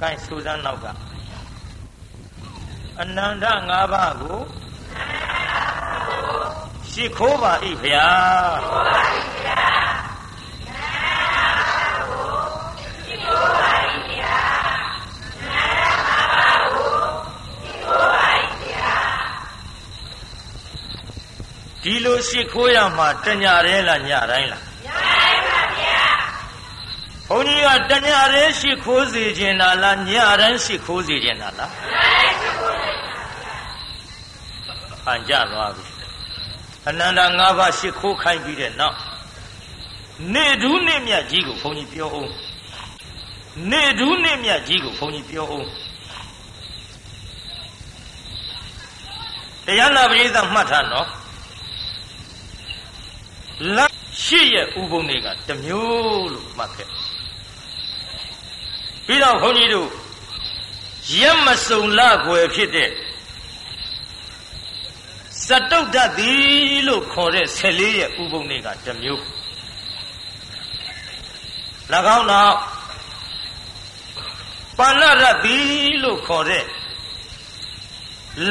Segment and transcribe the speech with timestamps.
[0.00, 0.86] ကိုင်းစူစမ်းနောက်က
[3.00, 4.40] အနန္တ၅ပါးကို
[6.90, 7.52] ရှိခိုးပါ၏
[7.84, 8.08] ဗျာ
[21.82, 24.75] ဒီလိုရှိခိုးရမှာတညရဲလားညတိုင်းလားညတိုင်းပါဗျာဘု
[27.36, 32.86] န်းကြီးကတညရဲရှိခိုးစေခြင်းလားလားညတိုင်းရှိခိုးစေခြင်းလားလားညတိုင်းရှိခိုးစေ
[35.06, 35.86] ဟန်ကြသွားပြီ
[36.88, 38.96] အနန္တ၅ပါးရှိခိုးခိုင်းပြီးတဲ့နောက်
[40.34, 42.32] နေဒူးနေမြတ်ကြီးကိုဘုန်းကြီးပြောအောင်
[43.70, 45.68] နေဒူးနေမြတ်ကြီးကိုဘုန်းကြီးပြောအောင်
[49.66, 51.08] တရားနာပရိသတ်မှတ်ထားနော်
[53.76, 53.92] လက်
[54.24, 56.88] ရှိရဲ့ဥပုံတွေကတမျိုးလို့မှတ်ခဲ့
[59.06, 59.88] ပြီးတော့ခွန်ကြီးတို့
[61.18, 62.90] ရက်မစုံလခွယ်ဖြစ်တဲ့
[65.44, 66.34] စတုဒ္ဒတိ
[66.86, 69.22] လို့ခေါ်တဲ့14ရဲ့ဥပုံတွေကတမျိုး၎
[72.16, 72.56] င်းနောက်
[74.78, 75.58] ပါဏရတိ
[76.02, 76.64] လို့ခေါ်တဲ့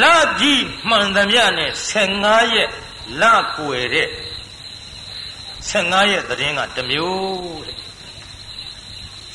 [0.01, 0.03] လ
[0.39, 1.71] ကြီးမှန်သမျှနဲ့
[2.11, 2.69] 15ရဲ့
[3.21, 3.23] လ
[3.57, 4.09] ကွယ်တဲ့
[5.69, 7.77] 15ရက်သတင်းကတမျိုးတဲ့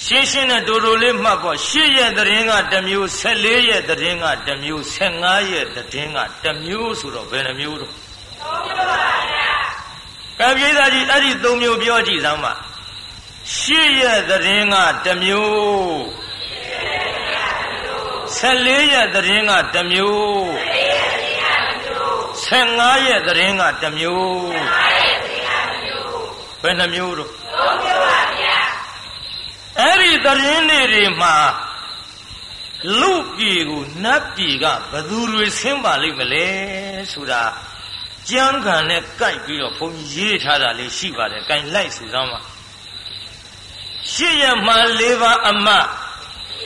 [0.06, 8.97] ရှင်းရှင်းနဲ့တူတူလေးမှတ်ပေါ့10ရက်သတင်းကတမျိုး14ရက်သတင်းကတမျိုး15ရက်သတင်းကတမျိုးဆိုတော့ဘယ်နှမျိုးတော့3မျိုးပါ
[9.33, 9.48] ဗျာ
[10.39, 12.53] ကပြိဿကြီးအဲ့ဒီ3မျိုးပြောကြည့်စမ်းပါ
[13.56, 15.51] 10ရက်သတင်းကတမျိုး
[18.37, 20.23] 14ရက်သတင်းကတမျိုး
[22.47, 24.41] 15ရက်သတင်းကတမျိုး
[26.62, 27.39] ဘယ်နှမျိုးတော့သုံးမျိုးပါဗျာအဲ့ဒီ
[30.24, 31.36] သတင်းတွေမှာ
[33.00, 36.47] လူပြည်ကိုနတ်ပြည်ကဘသူတွေဆင်းပါလိမ့်မလဲ
[37.12, 37.42] ဆိုတာ
[38.28, 42.41] ကြမ်းခံနဲ့ကြိုက်ပြီးတော့ဘုန်းကြီးရေးထားတာလေးရှိပါတယ်။ကြိုင်လိုက်စုစမ်းပါ
[44.12, 45.69] ရှစ်ရမှ၄ပါးအမ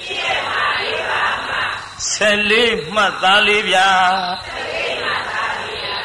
[0.04, 1.50] ရှစ်ရမှ၄ပါးအမ
[2.16, 2.53] ၁၄
[2.94, 3.88] မှတ်သားလေးဗျာ
[4.28, 5.98] ၁၄မှတ်သားလေးဗျာ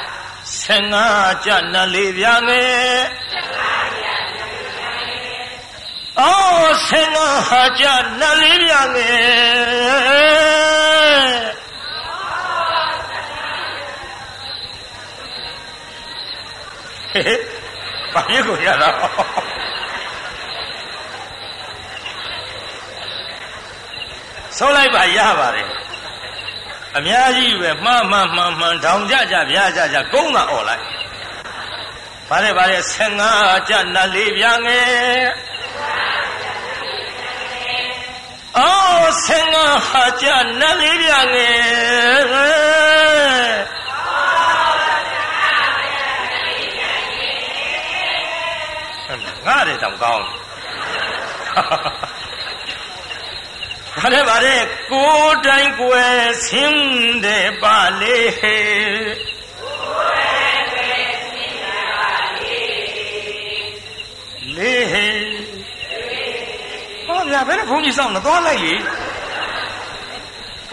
[0.63, 2.99] ၁၅ကြနတ်လေးဗျာငယ်
[6.19, 7.85] အော်ဆင်းနာဟာကြ
[8.19, 10.29] နတ်လေးပြငယ်
[17.13, 17.41] ဟေး
[18.13, 18.89] ဘာရကိုရတာ
[24.57, 25.67] ဆုံးလိုက်ပါရပါတယ်
[26.97, 30.83] အများကြီးပဲမှန်မှန်မှန်မှန်ထောင်ကြကြဗျာကြကြကုန်းတာអော်လိုက်
[32.29, 32.83] ဗါတယ်ဗါတယ်
[33.25, 35.23] 15ကြနတ်လေးပြငယ်
[38.57, 40.27] အော်ဆင်ငါဟာကြ
[40.59, 42.59] နတ်လေးပြငယ်
[49.45, 50.25] ငါတဲ့တောင်ကောင်း
[53.97, 54.57] ဘာလဲဘာလဲ
[54.91, 56.83] ကိုတိုင်းကွယ်ဆင်း
[57.23, 58.17] တယ်ပါလေ
[64.69, 65.29] လေး
[67.31, 68.73] ဗျာဘယ်နဲ့ဘုန်းကြီးစောင့်နေသွားလိုက်လေ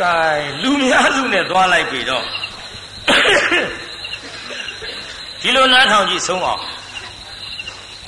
[0.00, 0.14] ကဲ
[0.62, 2.24] လူများစုနဲ့သွားလိုက်ပြီတော့
[5.40, 6.62] ဒီလိုနားထောင်ကြည့်ဆုံးအောင်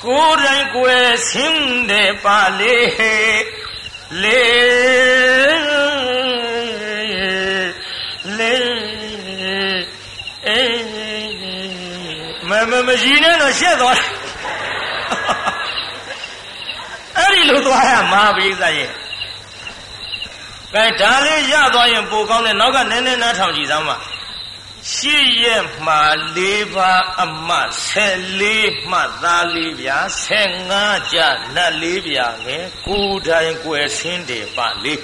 [0.03, 2.75] ကိုယ်တိုင်ကိုယ်ဆင်းတယ်ပါလေ
[4.21, 4.41] လေ
[8.37, 8.55] လေ
[10.47, 10.81] အေး
[12.49, 14.09] မမမကြီးနဲ့တော့ရှက်သွားတယ်
[17.17, 18.91] အဲ့ဒီ လိုသွားရမှာပိဿရဲ့
[20.73, 23.95] ကဲဒါလေးရသွားရင်ပိုကောင်းတယ်နောက်ကနည်းနည်းနားထောင်ကြည့်စမ်းပါ
[24.93, 26.01] ရှိရဲ့မှာ
[26.37, 26.39] ၄
[26.75, 27.49] ပါးအမ
[28.17, 29.97] 14မှတ်သားလေးဗျာ
[30.57, 31.17] 15ကြ
[31.55, 35.01] နတ်လေးဗျာငယ်ကိုယ်တိုင်ကွယ်ဆင်းတယ်ပါလေး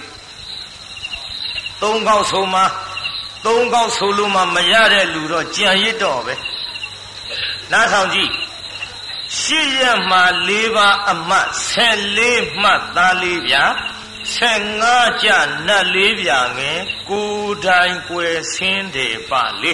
[1.81, 2.65] သုံးကောက်ဆုံးမှာ
[3.45, 6.35] သုံးကောက်ဆိုလို့မှမရတဲ့လူတော့ကြံရစ်တော့ပဲ
[7.71, 8.31] နားထောင်ကြည့်
[9.39, 11.49] ရှိရမှာ၄ပါးအမတ်
[12.03, 13.63] 14မှတ်သားလေးဗျာ
[14.35, 15.29] 15ကြ
[15.67, 19.73] နတ်လေးဗျာငယ်ကိုယ်တိုင်ကွယ်ဆင်းတယ်ပါလေ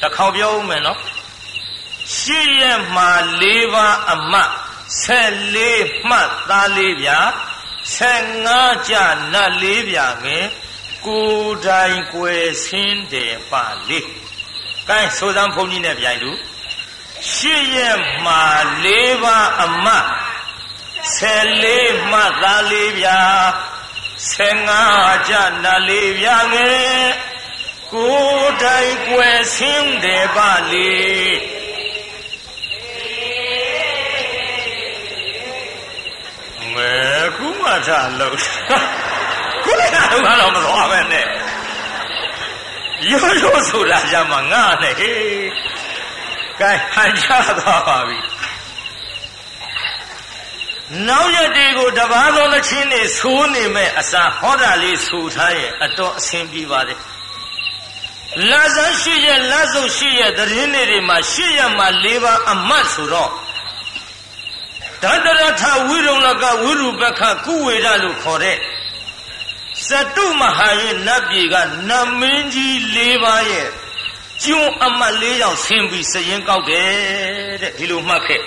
[0.00, 1.00] တစ်ခေါက်ပြောဦးမယ်နော်
[2.16, 2.62] ရှိရ
[2.94, 3.10] မှာ
[3.42, 3.44] ၄
[3.74, 4.50] ပါးအမတ်
[5.06, 7.18] 14မှတ်သားလေးဗျာ
[7.98, 8.94] 15ကြ
[9.32, 10.46] နတ်လေးဗျာငယ်
[11.06, 14.00] ကိုယ်တိုင်ကွယ်ဆင်းတယ်ပါလေ
[14.88, 16.38] ကဲဆိုသံဘုန်းကြီးနဲ့ပြိုင်လို့
[17.28, 18.44] ရှစ်ရက်မှာ
[18.84, 18.86] ၄
[19.22, 20.06] ပါးအမတ်
[21.16, 23.20] 14မှတ်သားလေးဗျာ
[24.30, 24.82] ဆယ်ငါ
[25.28, 25.34] ကြ
[25.64, 27.04] နာလေးပြငယ်
[27.92, 30.92] ကိုယ်တိုင်ကွယ်ဆင်းတယ်ပါလေ
[36.74, 36.92] မဲ
[37.36, 38.36] ခုမှသာလို့
[39.64, 41.26] ခုလည်းကတော့မသွားပဲနဲ့
[43.10, 45.20] ရိုးရိုးဆိုတာကြမှာငါနဲ့ဟေး
[46.60, 47.26] ကဲဟန်ချ
[47.58, 48.18] သွားပါပြီ
[51.08, 56.98] နောက်ရက်တွေကိုတပားသောသချင်းတွေသိုးနေမဲ့အစာဟောတာလေးဆိုထားရဲ့အတော်အဆင်ပြေပါတယ်
[58.50, 63.30] လာဇန်ရှိရဲ့လာစုပ်ရှိရဲ့သတင်းတွေမှာရှိရမှာ၄ပါးအမတ်ဆိုတော့
[65.02, 68.56] တတရထဝိရုံလကဝိရုပခကုဝေဒလို့ခေါ်တဲ့
[69.86, 71.54] စတုမဟာရဲ့နတ်ပြည်က
[71.88, 73.68] နတ်မင်းကြီး၄ပါးရဲ့
[74.44, 76.90] ကျွန်းအမတ်၄ယောက်ဆင်းပြီးစရင်ကောက်တယ်
[77.62, 78.42] တဲ့ဒီလိုမှတ်ခဲ့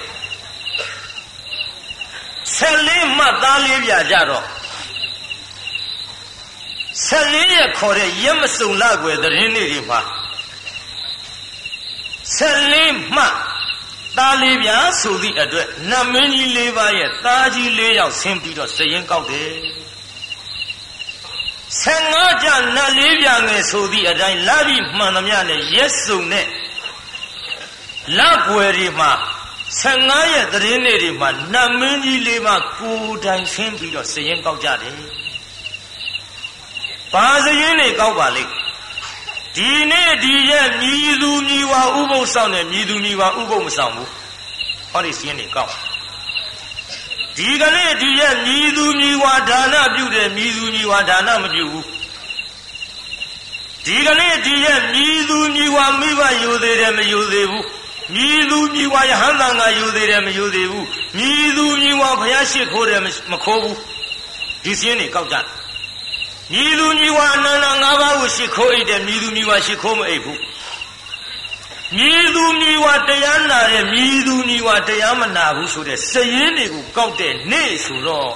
[2.55, 4.45] ဆက်လေးမှတ်သားလေးပြကြတော့
[7.07, 9.99] ဆက်လေးရခေါ်တဲ့ရက်မစုံလကွယ်သတင်းတွေမှာ
[12.35, 13.35] ဆက်လေးမှတ်
[14.17, 14.69] သားလေးပြ
[15.01, 19.49] ဆိုသည့်အတွက်နတ်မင်းကြီး၄ပါးရဲ့သားကြီး၄ယောက်ဆင်းပြီးတော့စရင်ကောက်တယ်
[21.81, 26.47] ဆယ်ငါးကြနတ်လေးပြငယ်ဆိုသည့်အတိုင်းလာပြီးမှန်သမျှနဲ့ရက်စုံနဲ့
[28.17, 29.11] လက်ွယ်တွေမှာ
[29.81, 34.93] 15ရက်သတင်းတွေမှာနတ်မင်းကြီးလေးပါကိုယ်တိုင်ဆင်းပြီးတော့စရင်ကောက်ကြတယ်။
[37.13, 38.51] ဘာစရင်တွေကောက်ပါလိမ့်။
[39.55, 44.09] ဒီနေ့ဒီရက်မြည်သူမြည်ဝါဥပုပ်ဆောင်တယ်မြည်သူမြည်ဝါဥပုပ်မဆောင်ဘူး။
[44.91, 45.73] ဟောဒီစရင်တွေကောက်။
[47.37, 51.85] ဒီကနေ့ဒီရက်မြည်သူမြည်ဝါဒါနပြုတယ်မြည်သူမြည်ဝါဒါနမပြုဘူး။
[53.85, 57.65] ဒီကနေ့ဒီရက်မြည်သူမြည်ဝါမိဘယူသေးတယ်မယူသေးဘူး။
[58.13, 60.85] မြည်သူမြည်ဝါယဟန်တန်ကယူသေးတယ်မယူသေးဘူး
[61.17, 63.01] မြည်သူမြည်ဝါဘုရားရှိခိုးတယ်
[63.31, 63.77] မခိုးဘူး
[64.63, 65.37] ဒီစင်းတွေကောက်ကြ
[66.51, 70.39] မြည်သူမြည်ဝါအနန္တ၅ပါးကိုရှိခိုးအိတ်တယ်မြည်သူမြည်ဝါရှိခိုးမအိတ်ဘူး
[71.97, 78.31] မြည်သူမြည်ဝါတရားနာတယ်မြည်သူမြည်ဝါတရားမနာဘူးဆိုတဲ့စရင်တွေကိုကောက်တဲ့နေ့ဆိုတော့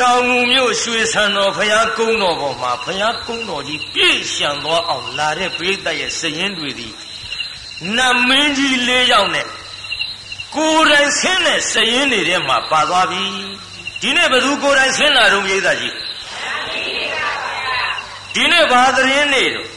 [0.00, 6.88] တောင်ငူမြို့ရွှေဆန်တော်ဘုရားကုန်းတော်ပေါ်မှာဘုရားကုန်းတော်ကြီးပြည့်ရှံသွားအောင်လာတဲ့ပြိဿရဲ့စရင်တွေဒီ
[7.96, 9.46] နတ်မင်းကြီး၄ယောက်နဲ့
[10.54, 13.24] ကိုယ်တိုင်ဆင်းတဲ့စရင်တွေထဲမှာပါသွားပြီ
[14.00, 15.94] ဒီနေ့ဘယ်သူကိုယ်တိုင်ဆင်းလာတော့မြေသားကြီး
[18.34, 19.73] ဒီနေ့ဘာသတင်းနေတော့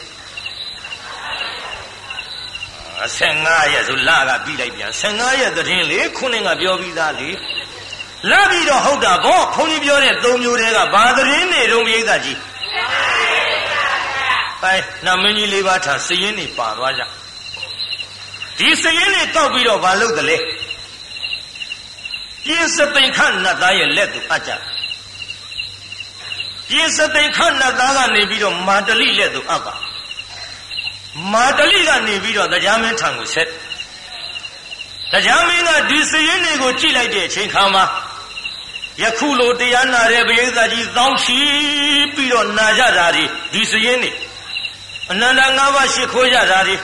[3.26, 7.30] 15ရက်ဆိုလာကပြီးလိုက်ပြန်15ရက်သတင်းလေခုနှစ်ကပြောပြီးသားလေ
[8.30, 12.38] လာပြီးတော့ဟုတ်တာဗောဘုန်းကြီးပြောတဲ့သုံးမျိုးတည်းကဘာသတင်းနေတော့မြေသားကြီး
[14.64, 14.74] အဲ
[15.06, 17.02] နမင်းကြီးလေးပါးထားစရင်နေပါသွားကြ
[18.58, 20.36] ဒီစရင်လေးတောက်ပြီးတော့မလုပ်တယ်လေ
[22.44, 24.50] ပြင်းစသိမ်ခနတ်သားရဲ့လက်သူအပ်ကြ
[26.68, 29.74] ပြင်းစသိမ်ခနတ်သားကနေပြီးတော့မာတလိလက်သူအပ်ပါ
[31.32, 33.48] မာတလိကနေပြီးတော့တရားမင်းထံကိုဆက်
[35.12, 37.84] တရားမင်းကဒီစရင်တွေကိုကြည့်လိုက်တဲ့အချိန်ခါမှာ
[39.02, 41.38] ယခုလိုတရားနာတဲ့ဘုရားကြီးသောင်းချီ
[42.14, 44.10] ပြီးတော့နာကြတာဒီဒီစရင်တွေ
[45.10, 46.76] အနန္တ၅ပါးရှိခိုးကြတာတွေ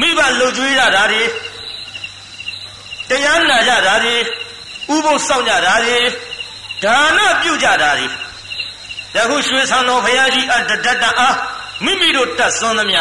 [0.00, 1.22] မိဘလှုပ်ကြွေးကြတာတွေ
[3.08, 4.16] တရားနာကြတာတွေ
[4.94, 5.98] ဥပုသ်စောင့်ကြတာတွေ
[6.84, 8.06] ဒါနပြုကြတာတွေ
[9.16, 11.36] ယခုရွှေဆံတော်ဘုရားကြီးအတတတအား
[11.84, 13.00] မိမိတို့တတ်စွန်းသမျှ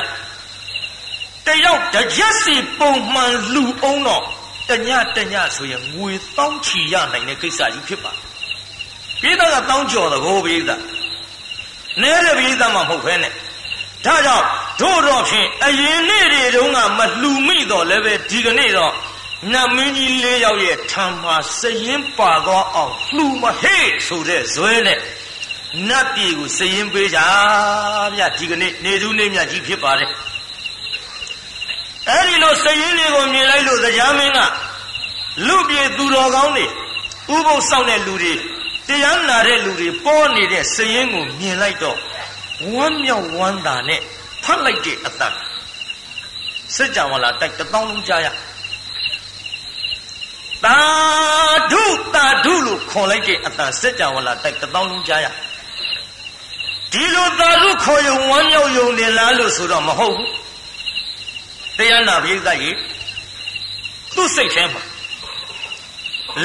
[1.48, 4.24] တယောက်တရက်စီပုံမှန်လူအောင်တော့
[4.70, 8.12] တညတညဆိုရင်ငွေတောင်းချီရနိုင်တဲ့ကိစ္စကြီးဖြစ်ပါ
[9.22, 10.82] ပြည်သားကတောင်းကြော်တကောပြည်သား
[12.02, 13.32] နဲတဲ့ပြည်သားမှမဟုတ်ဖဲနဲ့
[14.06, 14.46] ဒါကြောင့်
[14.82, 18.94] တို့တော့ဖြင့်အရင်နေ့တွေတုန်းကမလှူမိတော့လည်းပဲဒီကနေ့တော့
[19.54, 25.00] နတ်မင်းကြီး၄ယောက်ရဲ့ထံမှာစရင်ပါတော့အောင်လှူမဟေ့ဆိုတဲ့ဇွဲနဲ့
[25.90, 27.20] နတ်ပြည်ကိုစရင်ပေးကြ
[28.18, 30.10] ဗျဒီကနေ့နေသူနေမြတ်ကြီးဖြစ်ပါတယ်
[32.10, 34.40] အဲ့ဒီလိုစရင်တွေကိုမြင်လိုက်လို့တရားမင်းက
[35.48, 36.66] လူပြေသူတော်ကောင်းတွေ
[37.36, 38.34] ဥပုသ်ဆောင်တဲ့လူတွေ
[38.88, 41.98] တရားနာတဲ့လူတွေပေါ်နေတဲ့စရင်ကိုမြင်လိုက်တော့
[42.74, 44.02] ဝမ်းမြောက်ဝမ်းသာနဲ့
[44.44, 45.34] ဖတ်လိုက်တဲ့အတန်
[46.76, 48.28] စัจ java လာတိုက်တပေါင်းလုံးကြားရ
[50.66, 50.78] တာ
[51.72, 51.84] ဓု
[52.16, 55.28] တာဓုလို့ခေါ်လိုက်တဲ့အတန်စัจ java လာတိုက်တပေါင်းလုံးကြားရ
[56.96, 60.32] ဒီလိုသာဓုခေါ်ယုံဝမ်းမြောက်ယုံနေလားလို့ဆိုတော့မဟုတ်ဘူး
[61.78, 62.76] တရားနာပိဋကကြီး
[64.16, 64.84] သူ့စိတ်ထဲမှာ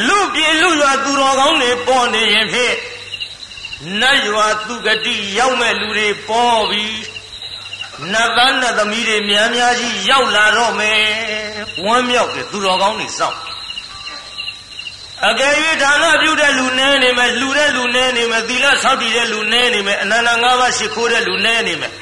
[0.07, 2.77] လူပြေလူရွာသူတော်ကောင်းတွေပေါ်နေရင်ဖြင့်
[4.01, 7.01] နတ်ရွာသူဂတိရောက်မဲ့လူတွေပေါ်ပြီး
[8.13, 11.01] နတ်သားနတ်သမီးတွေများများကြီးရောက်လာတော့မယ်
[11.85, 13.39] ဝမ်းမြောက်တယ်သူတော်ကောင်းတွေစောင့်
[15.29, 21.93] အကယ်၍ဒါနပြုတဲ့လူနည်းနေမယ်လှူတဲ့လူနည်းနေမယ်သီလဆောက်တည်တဲ့လူနည်းနေမယ်အနန္တငါးပါးရှိခိုးတဲ့လူနည်းနေမယ်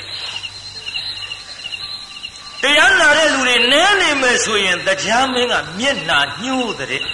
[2.63, 7.05] တရားနာတဲ့လူတွေနည်းနေမယ်ဆိုရင်တရားမင်းကမျက်နာညှိုးတဲ့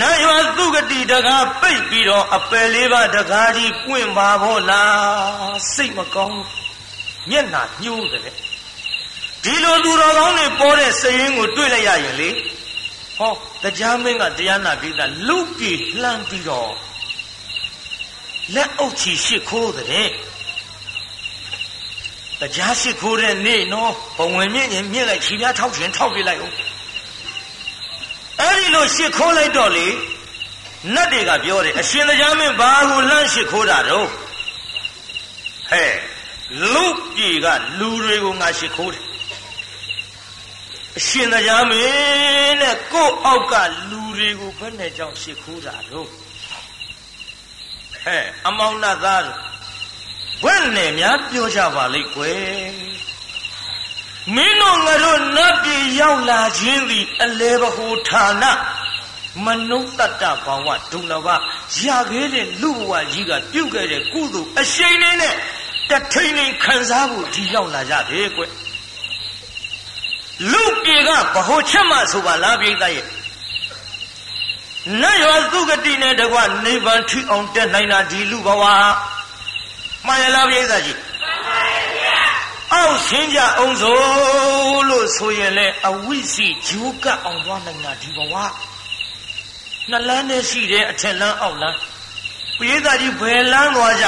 [0.00, 6.40] နတ်ရွာသူကတိတကားပိတ်ပြီးတော့အပယ်လေးပါးတကားကြီးပွင့်ပါဘောလားစိတ်မကောင်း
[7.30, 8.22] မျက်နာညှိုးတဲ့
[9.44, 12.30] ဒီလိုသူတော်ကောင်းတွေပေါ်တဲ့စရင်ကိုတွေ့လိုက်ရရင်လေ
[13.18, 16.72] ဟောတရားမင်းကတရားနာပြီးသားလူပြေလှမ်းပြီးတော့
[18.54, 20.10] လက်အုပ်ချီရှစ်ခိုးတဲ့
[22.40, 26.52] တရားရှိခိုးတဲ့နေ့နော်ဘဝင်မြင့်ရင်မြင့်လိုက်ခြေပြားထောက်ခြင်းထောက်ပြလိုက်ဦး
[28.40, 29.86] အဲ့ဒီလိုရှစ်ခိုးလိုက်တော့လေ
[30.94, 34.06] နတ်တွေကပြောတယ်အရှင်တရားမင်းဘာကိုလှမ်းရှစ်ခိုးတာတော့
[35.70, 35.92] ဟဲ့
[36.72, 37.46] လူပြည်က
[37.78, 39.04] လူတွေကိုငါရှစ်ခိုးတယ်
[40.98, 43.54] အရှင်တရားမင်းနဲ့ကို့အောက်က
[43.90, 46.08] လူတွေကိုဘယ်နဲ့ကြောင့်ရှစ်ခိုးတာတော့
[48.04, 49.38] ဟဲ့အမောင်နာသားတို့
[50.42, 52.92] ဘယ်နဲ့များပြောကြပါလိမ့်ကွယ်
[54.34, 58.44] မင်းတို့ငါတို့နတ်ပြည်ရောက်လာခြင်းသည်အလေဘဟုဌာန
[59.44, 61.28] မနုဿတ္တဘဝဒုလဘ
[61.84, 65.34] ရခဲ့တဲ့လူဘဝကြီးကပြုတ်ခဲ့တဲ့ကုသိုလ်အရှိန်လေးနဲ့
[65.90, 68.42] တထိန်ထိန်ခံစားဖို့ဒီရောက်လာကြတယ်ကွ
[70.50, 73.06] လူပြေကဘဟုချက်မှဆိုပါလားပြိတ္တရဲ့
[75.00, 78.64] နတ်ရောသုဂတိနဲ့တကွနိဗ္ဗာန်ထိအောင်တက်နိုင်တာဒီလူဘဝ
[80.06, 81.60] မှန်ရလားပြိဿကြီးမှန်ပါ
[81.96, 82.20] ဗျာ
[82.72, 88.34] အောက်ရှင်းကြအောင်စို့လို့ဆိုရင်လေအဝိစီဂျိုးကပ်အောင်သွားနိုင်တာဒီဘဝ
[89.90, 91.78] နှလန်းနဲ့ရှိတဲ့အထက်လန်းအောက်လန်း
[92.58, 94.06] ပြိဿကြီးဘယ်လန်းသွားကြ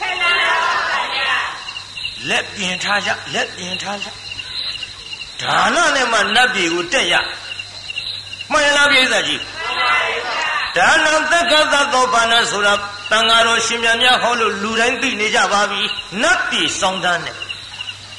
[0.00, 0.38] ထက်လန်း
[0.90, 1.36] ပါဗျာ
[2.28, 4.08] လက်ပြင်ထားကြလက်ပြင်ထားကြ
[5.44, 7.14] ဒါနနဲ့မှနတ်ပြည်ကိုတက်ရ
[8.50, 9.96] မှန်လားပြိဿကြီးမှန်ပါ
[10.74, 12.74] ဗျာဒါနံသက္ကသသောဘာနာဆိုတာ
[13.10, 15.82] တန်ဃာတော်ရှင်မြတ်များဟောလို့လူတိုင်းသိနေကြပါပြီ
[16.22, 17.36] နတ်ပြည်စောင်းတန်းနဲ့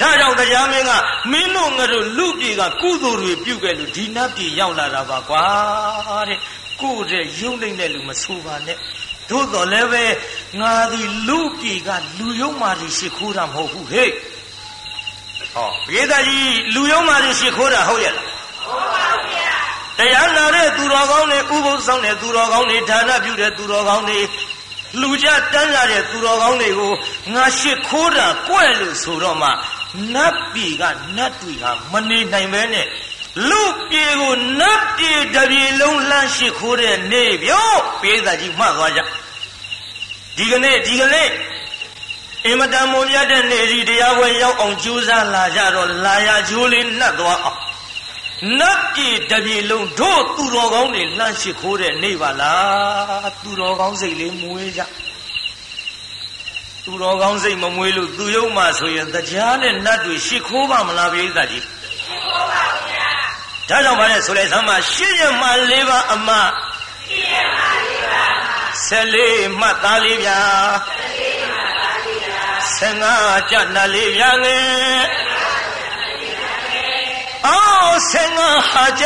[0.01, 0.91] ဒါကြောင့်တရားမင်းက
[1.31, 5.45] မင်းတို့ငါတို့လူပြည်ကကုသိုလ်တွေပြုခဲ့လို့ဒီနတ်ပြည်ရောက်လာတာပါကွာ
[6.29, 6.39] တဲ့
[6.81, 8.77] ကိုယ့်တဲ့ယုံနေတဲ့လူမဆိုပါနဲ့
[9.29, 10.03] သို့တော်လည်းပဲ
[10.61, 14.09] ငါဒီလူပြည်ကလူယုံမာတွေရှ िख ိုးတာမဟုတ်ဘူးဟဲ့
[15.55, 18.27] ဟောဘေးသားကြီးလူယုံမာတွေရှ िख ိုးတာဟုတ်ရဲ့လား
[18.65, 19.55] ဟုတ်ပါဗျာ
[19.97, 24.19] တရားနာတဲ့သူတော်ကောင်းတွေဥပုသ်ဆောင်တဲ့သူတော်ကောင်းတွေဒါနပြုတဲ့သူတော်ကောင်းတွေ
[25.01, 26.91] လူကြတန်းလာတဲ့သူတော်ကောင်းတွေကို
[27.33, 29.49] ငါရှစ်ခိုးတာကွဲ့လို့ဆိုတော့မှ
[30.13, 30.83] နတ်ပြည်က
[31.17, 32.87] နတ်တွေဟာမနေနိုင်ပဲနဲ့
[33.49, 37.69] လူပြေကိုနတ်ပြေတပြေလုံးလှမ်းရှိခိုးတဲ့နေပြော
[38.01, 38.99] ပေးစာကြီးမှတ်သွားကြ
[40.37, 41.29] ဒီကနေ့ဒီကနေ့
[42.47, 47.59] အင်မတန်မွန်မြတ်တဲ့နေစီတရားပွဲရောက်အောင်ကြိုးစားလာကြတော့လာရကြိုးလေးနှက်သွားအောင်
[48.59, 54.81] နတ်ပြည်တပြည်လုံးတို့သူတော်ကောင်းတွေလှမ်းရှိခိုးတဲ့နေပါလားသူတော်ကောင်းစိတ်လေးမွေးကြ
[56.83, 61.63] သူတော်ကောင်းစိတ်မမွေးလို့သူယုံမှဆိုရင်တရားနဲ့နတ်တွေရှိခိုးပါမလားပြိဿကြီး
[62.03, 63.07] ရှိခိုးပါဗျာ
[63.69, 66.29] ဒါကြောင့်ဗါလဲဆိုလိုက်သမ်းမှာရှင်းရမှ၄ပါးအမ
[67.07, 71.34] ရှင်းရမှ၄ပါးအမဆက်လေးမှတ်သားလေးဗျာဆက်လေးမှတ်သားလေး
[72.75, 75.05] ဗျာဆယ်ငါးကြနတ်လေးဗျာငယ်
[77.47, 79.05] အော်ဆင်ငါဟာကြ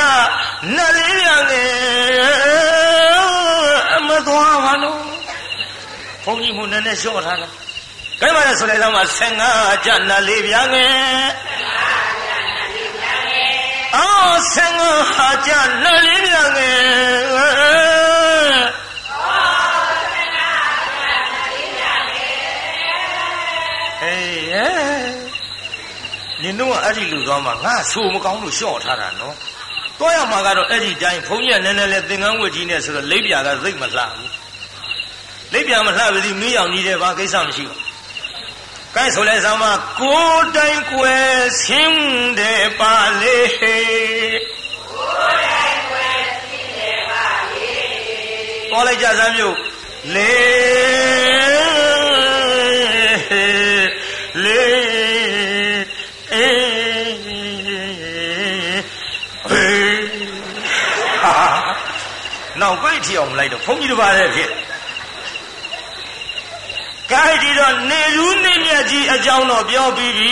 [0.76, 5.00] နလေးရငယ်မသွားပါလို့
[6.24, 7.52] ဘုန်းကြီးကနည်းနည်းလျှော့ထားတယ်။
[8.20, 9.50] ခိုင်းပါလေဆိုလိုက်တော့မှဆင်ငါ
[9.86, 11.28] ကြနလေးပြငယ်
[13.96, 15.52] အော်ဆင်ငါဟာကြ
[15.84, 18.09] နလေးပြငယ်
[26.50, 29.36] င်တို့ကအဲ့ဒီလူသွားမှာငါဆိုမကောင်းလို့ရှော့ထားတာနော်
[30.00, 34.32] တွားရမှာကတော့အဲ့ဒီတိုင်းဘုန်းကြီးကနည်းနည်းလေးသင်္ကန်းဝတ်ကြီးနဲ့ဆိုတော့လိပ်ပြာကသိမ့်မလှဘူး
[35.54, 37.90] လိပ်ပြာမလှပါဘူးမင်းအောင်ကြီးတယ်ဘာကိစ္စမရှိဘူး
[38.96, 39.66] ကိုင်းဆိုလဲဆောင်မ
[40.00, 42.02] ကိုတိုင်းကွယ်ဆင်း
[42.40, 43.80] တယ်ပါလေကို
[45.20, 47.74] တိုင်းကွယ်ဆင်းတယ်ပါလေ
[48.72, 49.58] ပေါ်လိုက်ကြစမ်းမျိုး
[50.16, 51.09] လေ
[62.62, 64.50] နောက်ပိတ်ထီအောင်မလိုက်တော့ဘုန်းကြီးတစ်ပါးတည်းဖြစ်
[67.12, 70.32] ကားဒီတော့နေရူးနေမြတ်ကြီးအကြောင်းတော့ပြောပြီးပြီ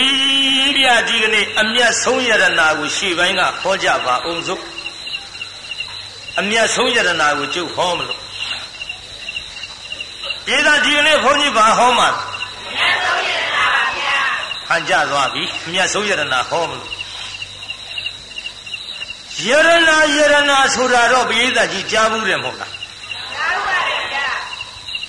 [0.78, 4.62] ဗျာဒီကနေ့အမျက်ဆုံးယရနာကိုရှေ့ပိုင်းကဟောကြပါအောင်စို့
[6.40, 8.20] အမျက်ဆုံးယရနာကိုကျုပ်ဟောမလို့
[10.46, 12.08] ဒီသာဒီကနေ့ဘုန်းကြီးဘာဟောမှာ
[12.60, 14.18] အမျက်ဆုံးယရနာပါဗျာ
[14.68, 16.97] ဟန်ကြသွားပြီအမျက်ဆုံးယရနာဟောမလို့
[19.46, 22.72] ယရနာယရနာဆိုတာတော့ပိဋကကြီးကြားဘူးတယ်မဟုတ်လား
[23.32, 24.28] ကြားပါရဲ့ဗျာ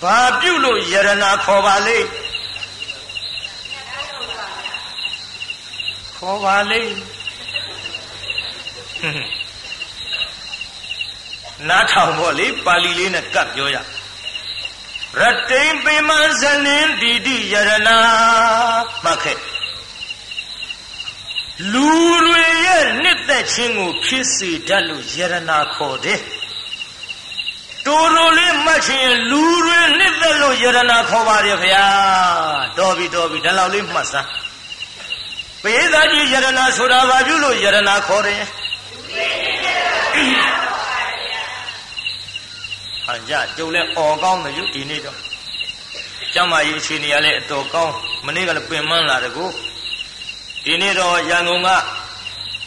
[0.02, 2.00] ဘာပြုလို့ယရနာခေါ်ပါလေ
[6.18, 6.82] ခေါ်ပါလေ
[11.68, 13.78] နားထောင်ဖို့လေပါဠိလေးနဲ့ကပ်ပြောရ
[15.20, 16.10] ရတိန်ပိမ
[16.40, 17.98] ဇလင်းဒီတိယရနာ
[19.04, 19.38] မှတ်ခဲ့
[21.74, 21.88] လူ
[22.28, 26.22] တွေရဲ့နှစ်သက်ခြင်းကိုဖြစ်စေတတ်လို့ယရနာခေါ်တယ်
[27.86, 31.86] တိုးတိုးလေးမှတ်ခြင်းလူတွေနှစ်သက်လို့ယရနာခေါ်ပါတယ်ဗျာ
[32.78, 34.30] တော်ပြီတော်ပြီဒါလောက်လေးမှတ်စမ်း
[35.64, 38.42] ပေသာကြီးယရနာဆိုတာဘာပြုလို့ယရနာခေါ်တယ်
[43.06, 45.18] ဟာကြကျုပ်လည်းអော်ကောင်းတယ်ယူဒီနေ့တော့
[46.34, 47.94] ကျမကြီးအခြေအနေကလည်းအတော်ကောင်း
[48.26, 49.46] မနေ့ကလည်းပင်မလာတကူ
[50.66, 51.70] ဒီနေ့တော့ရန်ကုန်က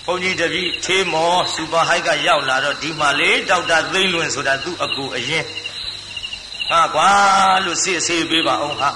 [0.06, 5.44] ဘုန်းကြီးတပည့်သေးမော်စူပါဟိုက်ကရောက်လာတော့ဒီမှာလေဒေါက်တာသိန်းလွင်ဆိုတာသူ့အကူအရင်
[6.68, 7.10] ဟာကွာ
[7.64, 8.90] လို့စစ်ဆေးပေးပါအောင်ဟာ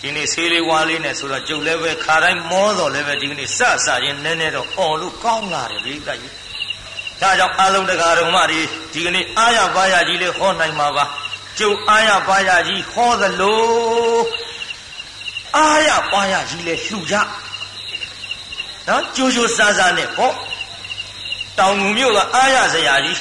[0.00, 6.32] ဒီနေ့ဆေးလေးဝါလေးနဲ့ဆိုတော့ကြုတ်လည်းပဲခါတိုင်းမောတော်လည်းပဲဒီကနေ့စစချင်းနည်းနည်းတော့អော်လို့ကောင်းလာတယ်ဘိကကြီး
[7.20, 8.60] ဒါကြောင့်အလုံးတကာတော်မတွေ
[8.92, 11.04] ဒီကနေ့အာရပါရကြီးလေးဟောနိုင်မှာပါ
[11.58, 13.64] ကျုပ်အာရပါရကြီးဟောသလို
[15.56, 17.14] အာရပါရကြီးလေးလှူကြ
[18.88, 20.32] နော်ကြိုးကြိုးစားစားနဲ့ဟော
[21.58, 23.20] တောင်ငူမြို့ကအာရစရာကြီး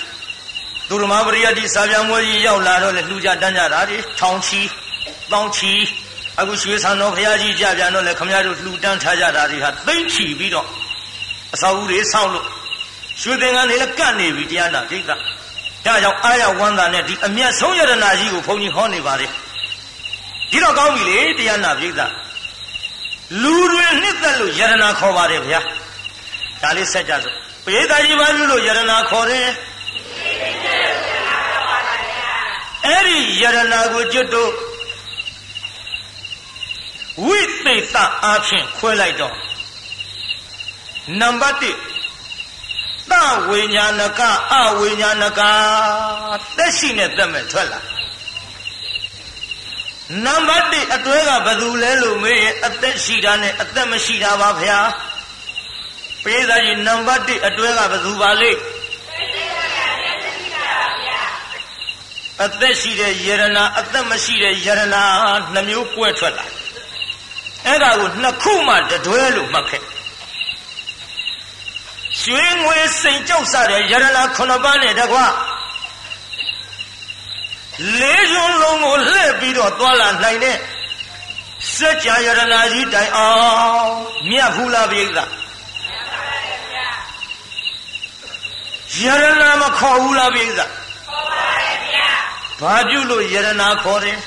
[0.89, 4.61] သူရမပရိယတိစာပြမွေးကြီးရောက်လာတော့လေလှူကြတန်းကြတာဒီထောင်ချီ
[5.31, 5.71] တောင်းချီ
[6.39, 10.67] အခုရွှေဆံတော်ဘုရားကြီးကြပြန်တော့လေခမရတို့လှူတန်းထားကြတာတွေဟာသိမ့်ချီပြီးတော့
[11.53, 12.45] အစာဦးတွေဆောက်လို့
[13.21, 15.17] ရွှေသင်္ကန်းတွေလည်းကတ်နေပြီတရားနာဒိဋ္ဌဒါ
[15.85, 19.27] ကြောင့်အာရဝန္တာနဲ့ဒီအမျက်ဆုံးယရနာကြီးကိုဘုန်းကြီးဟောနေပါလေ
[20.51, 21.91] ဒီတော့ကောင်းပြီလေတရားနာပြိဿ
[23.41, 25.59] လူတွေနှစ်သက်လို့ယရနာခေါ်ပါတယ်ဗျာ
[26.61, 29.47] ဒါလေးဆက်ကြစို့ပရိသတ်ကြီးဘာပြုလို့ယရနာခေါ်တယ်
[32.85, 34.51] အဲ့ဒီယရနာကိုကျွတ်တို့
[37.25, 39.35] ဝိသေသအားဖြင့်ခွဲလိုက်တော့
[41.19, 43.13] နံပါတ်1သ
[43.49, 45.41] ဝိညာဏကအဝိညာဏက
[46.57, 47.79] သက်ရှိနဲ့သက်မဲ့ထွက်လာ
[50.25, 54.79] နံပါတ်1အတွဲကဘယ်သူလဲလို့မေးရင်အသက်ရှိတာနဲ့အသက်မရှိတာပါဗျာ
[56.23, 58.59] ပိဿာကြီးနံပါတ်1အတွဲကဘယ်သူပါလိမ့်
[62.45, 65.03] အသက်ရှိတဲ့ယရနာအသက်မရှိတဲ့ယရနာ
[65.53, 66.45] နှမျိုးကွဲထွက်လာ
[67.65, 69.83] အဲ့ဒါကိုနှစ်ခုမှတတွဲလို့မှတ်ခဲ့
[72.21, 75.19] ရွှေငွေစိန်ကြောက်စတဲ့ယရနာခုနှစ်ပါးနဲ့တကွ
[77.98, 80.56] လေးစုံလုံးကိုလှည့်ပြီးတော့သွာလာနိုင်တဲ့
[81.76, 83.92] စัจ जा ယရနာကြီးတိုင်အောင်
[84.30, 85.06] မြတ်ဘူးလားပြိဿ
[89.02, 90.70] ယရနာမခေါ်ဘူးလားပြိဿခေါ်
[91.30, 92.08] ပါတယ်ဗျာ
[92.60, 94.18] ဘာပြုလို့ယရနာခေါ်တယ်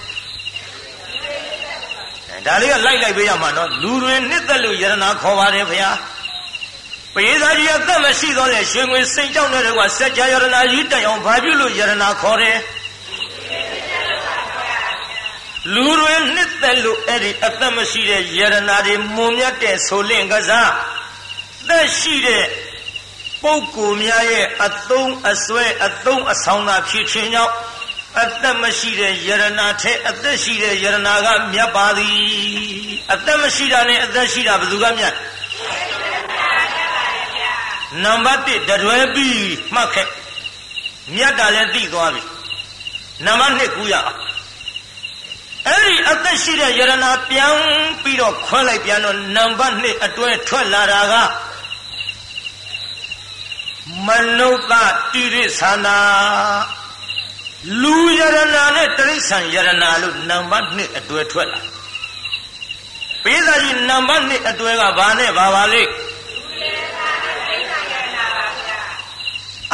[2.46, 5.90] ဒါလေးကလိုက်လိုက်ပေးရမှာနော်လူတွေနှစ်သက်လို့ယရနာခေါ်ပါတယ်ဗျာ
[7.14, 12.58] ပရိသတ်ကြီးအသက်မရှိတော့တဲ့ရွှေငွေစိတ်ကြောင့်တဲ့ကွာစัจ जा ယရနာကြီးတိုင်အောင်ဘာပြုလို့ယရနာခေါ်တယ်
[15.75, 20.73] လူတွေနှစ်သက်လို့အဲ့ဒီအသက်မရှိတဲ့ယရနာတွေမွန်မြတ်တဲ့ဆိုလင့်ကစား
[21.69, 22.45] သက်ရှိတဲ့
[23.43, 27.55] ပုဂ္ဂိုလ်များရဲ့အသုံးအဆွဲအသုံးအဆောင်သာဖြစ်ခြင်းကြောင့်
[28.23, 32.17] အသက်မရှိတဲ့ယရနာထဲအသက်ရှိတဲ့ယရနာကမြတ်ပါသည်
[33.13, 35.15] အသက်မရှိတာနဲ့အသက်ရှိတာဘယ်သူကမြတ်
[38.05, 39.41] နံပါတ်1တရွဲပြီး
[39.75, 40.09] မှတ်ခဲ့
[41.15, 42.23] မြတ်တာလည်းသိသွားပြီ
[43.25, 44.19] နံပါတ်2ကူရအောင်
[45.69, 47.57] အဲ့ဒီအသက်ရှိတဲ့ယရနာပြန်
[48.03, 51.15] ပြီးတော့ခွဲလိုက်ပြန်တော့နံပါတ်2အတွဲထွက်လာတာက
[54.07, 55.99] မနုဿတိရိသနာ
[57.83, 61.61] လူယရနာနဲ့တိရိစ္ဆာန်ယရနာလို့နံပါတ်2အတွဲထွက်လာ
[63.25, 65.91] ပေးစာကြီးနံပါတ်2အတွဲကဘာနဲ့ဘာပါလိမ့်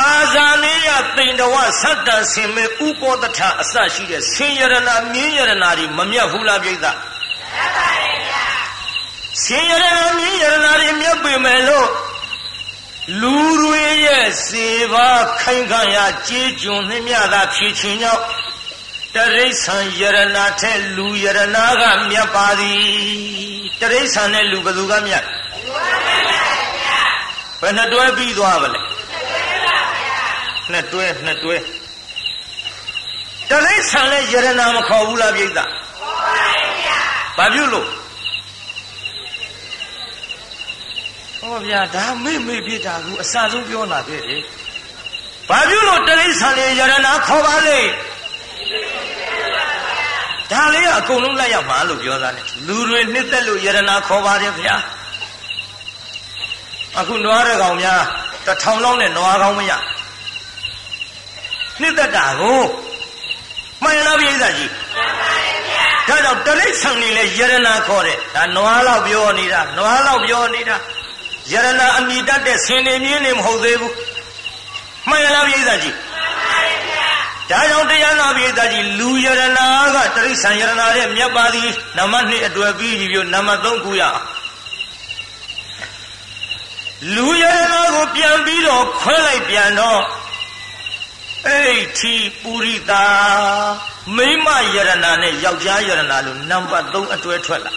[0.01, 6.97] အာဇာနေယတိန်တဝသတ္တဆင်မေဥပောတထအစရှိတဲ့ဆင်ယရနာမြင်းယရနာတွေမမြတ်ဘူးလားပြိဿမှန်
[7.77, 8.45] ပါတယ်ဗျာ
[9.45, 11.89] ဆင်ယရနာမြင်းယရနာတွေမြတ်ပေမဲ့လို့
[13.21, 15.09] လူတွေရဲ့စေပါ
[15.41, 18.23] ခိုင်ခံ့ရာကြေးကျွန်နှမြသာဖြစ်ခြင်းကြောင့်
[19.15, 22.81] တရိษံယရနာထဲလူယရနာကမြတ်ပါသည်
[23.81, 25.25] တရိษံနဲ့လူဘယ်သူကမြတ်
[27.61, 28.82] ဘယ်နှတွဲပြီးသွားပါလဲ
[30.71, 31.57] နှစ်တွဲနှစ်တွဲ
[33.51, 35.69] တရိษံလည်းယရနာမခေါ်ဘူးလားပြိဿခေါ်
[36.25, 36.99] ပါရဲ့ဗျာ
[37.37, 37.93] ဘာပြုလို့ဩ
[41.41, 44.43] ဟောဗျာဒါမေ့မေ့ပြတာကူအစဆုံးပြောလာခဲ့တယ်
[45.49, 47.81] ဘာဖြစ်လို့တိရစ္ဆာန်တွေယရနာခေါ်ပါလေ
[50.51, 54.77] ဒါလေးကအကုန်လုံးလိုက်ရမှာလို့ပြောသားတယ်လူတွေနှစ်သက်လို့ယရနာခေါ်ပါတယ်ဗျာ
[56.99, 58.01] အခုနွားရကောင်များ
[58.47, 59.73] တထောင်လောက်နဲ့နွားကောင်းမရ
[61.81, 62.61] နှစ်သက်တာကို
[63.83, 70.77] မှန်လားပြိဿကြီးမှန်ပါတယ်ဗျာဒါကြောင့်တရိစ္ဆာန်တွေလည်းယရနာခေါ်တယ်ဒါနွားလောက်ပြောနေတာနွားလောက်ပြောနေတာ
[71.53, 73.95] ယရနာအမိတတ်တဲ့ဆင်နေမြင်းနေမဟုတ်သေးဘူး
[75.09, 75.95] မှန်လားပြိဿကြီး
[77.53, 84.03] ဒါကြောင့်တရားနာပိဋကကြီးလူယရနာကတရိษံယရနာတဲ့မြတ်ပါသည်နံပါတ်2အတွေ့ပြီးပြီပြောနံပါတ်3ခုရ
[87.15, 90.01] လူယရနာကိုပြန်ပြီးတော့ခွဲလိုက်ပြန်တော့
[91.49, 93.05] အိဋ္ဌိပုရိတာ
[94.17, 97.73] မိမယရနာနဲ့ယောက်ျားယရနာလို့နံပါတ်3အတွေ့ထွက်လာ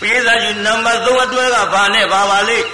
[0.00, 2.66] ပိဋကကြီးနံပါတ်3အတွေ့ကဘာနဲ့ဘာပါလိမ့်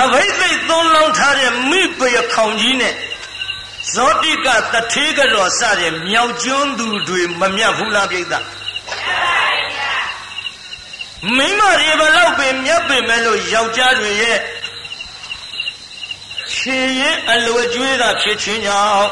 [0.00, 2.94] အဘိသိက်သုံးလောင်းထားတဲ့မိပယခေါင်ကြီးနဲ့
[3.94, 9.97] ဇောတိကတထေးကတော်စတဲ့မြောက်ကျွန်းသူတွေမမြတ်ဘူးလားပြိဿမိမတွေဘ
[12.16, 14.38] လောက်ပင်မြတ်ပင်မဲ့လို့ယောက်ျားတွေရဲ့
[16.54, 19.10] ခြေရင်အလွယ်ကျွေးတာဖြစ်ချင်းကြောင့်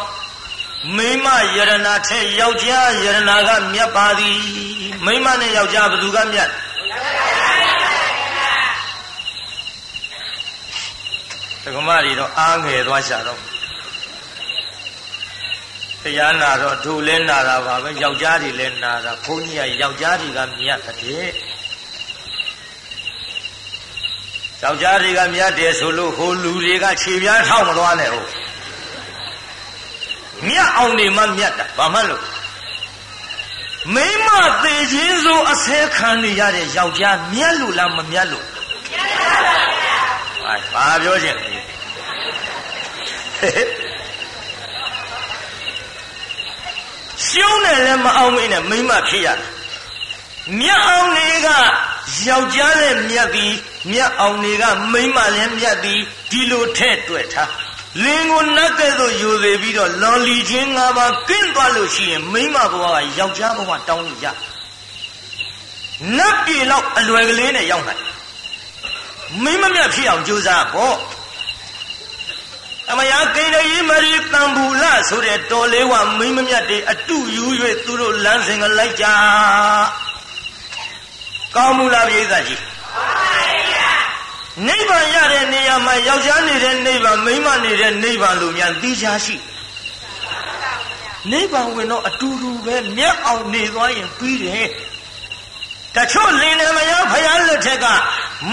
[0.96, 4.38] မိမယရနာထက်ယောက်ျားယရနာကမြတ်ပါသည်
[5.04, 6.50] မိမနဲ့ယောက်ျားဘယ်သူကမြတ်
[11.62, 13.40] ဒကမတွေတော့အားငယ်သွားရှာတော့
[16.02, 21.28] တရားနာတော့ဒုလဲနာတာပါပဲယောက်ျားတွေလည်းနာတာဘုန်းကြီးကယောက်ျားတွေကမြတ်တဲ့
[24.62, 28.28] ယောက်ျားတွေကမြတ်တယ်ဆိုလို့ဟိုလူတွေကခြေပြားထောက်မသွားနဲ့ဟုတ်
[30.48, 32.22] မြတ်အောင်နေမှမြတ်တာဘာမှလို့
[33.94, 34.28] မိမ
[34.62, 38.44] သေးခြင်းဆိုအဆဲခံနေရတဲ့ယောက်ျားမြတ်လို့လားမမြတ်လို့
[38.90, 39.98] မြတ်ပါပါဗျာ
[40.74, 41.48] ဘာပြောချင်လဲ
[47.26, 49.50] ရှုံးတယ်လည်းမအောင်မင်းနဲ့မိမဖြစ်ရတယ်
[50.58, 51.48] မြတ်အောင်တွေက
[52.26, 53.52] ယောက်ျားလည်းမြတ်သည်
[53.90, 57.50] မြတ်အောင်တွေကမိမလည်းမြတ်သည်ဒီလိုထဲ့တွေ့ထား
[58.04, 64.26] လင်းကိုနတ်ကဲ့သို့ယူသေးပြီးတော့လွန်လီချင်းငါးပါးကင်းသွားလို့ရှိရင်မိမဘဝကယောက်ျားဘဝတောင်းလို့ရ
[66.16, 68.02] နတ်ပြေလောက်အလွယ်ကလေးနဲ့ရောက်နိုင်
[69.44, 70.96] မိမမြတ်ဖြစ်အောင်ကြိုးစားပေါ့
[72.90, 77.44] အမယာကိန္ဒရီမရီတံဘူလဆိုတဲ့တော်လေးဝမိမမြတ်တွေအတုယူ၍
[77.84, 79.06] သူတို့လမ်းစဉ်ကလိုက်ကြ
[81.56, 82.62] ကောင်းမူလားပြိဿကြီး
[84.66, 89.36] နိဗ္ဗာန်ရတဲ့နေရာမှာယောက်ျားနေတဲ့နိဗ္ဗာန်မိန်းမနေတဲ့နိဗ္ဗာန်လို့များသိချာရှိ
[91.32, 94.68] နိဗ္ဗာန်ဝင်တော့အတူတူပဲမြတ်အောင်နေသွားရင်ပြီးတယ်
[95.96, 97.86] တချို့လင်းနေမရဖယားလက်ထက်က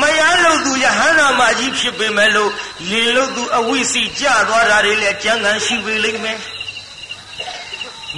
[0.02, 2.52] မရလို့သူယဟန္တာမကြီးဖြစ်ပေမဲ့လို့
[2.90, 6.38] လင်းလို့သူအဝိစီကြသွားတာတွေလည်းကြံကန်ရှိပေလိမ့်မယ်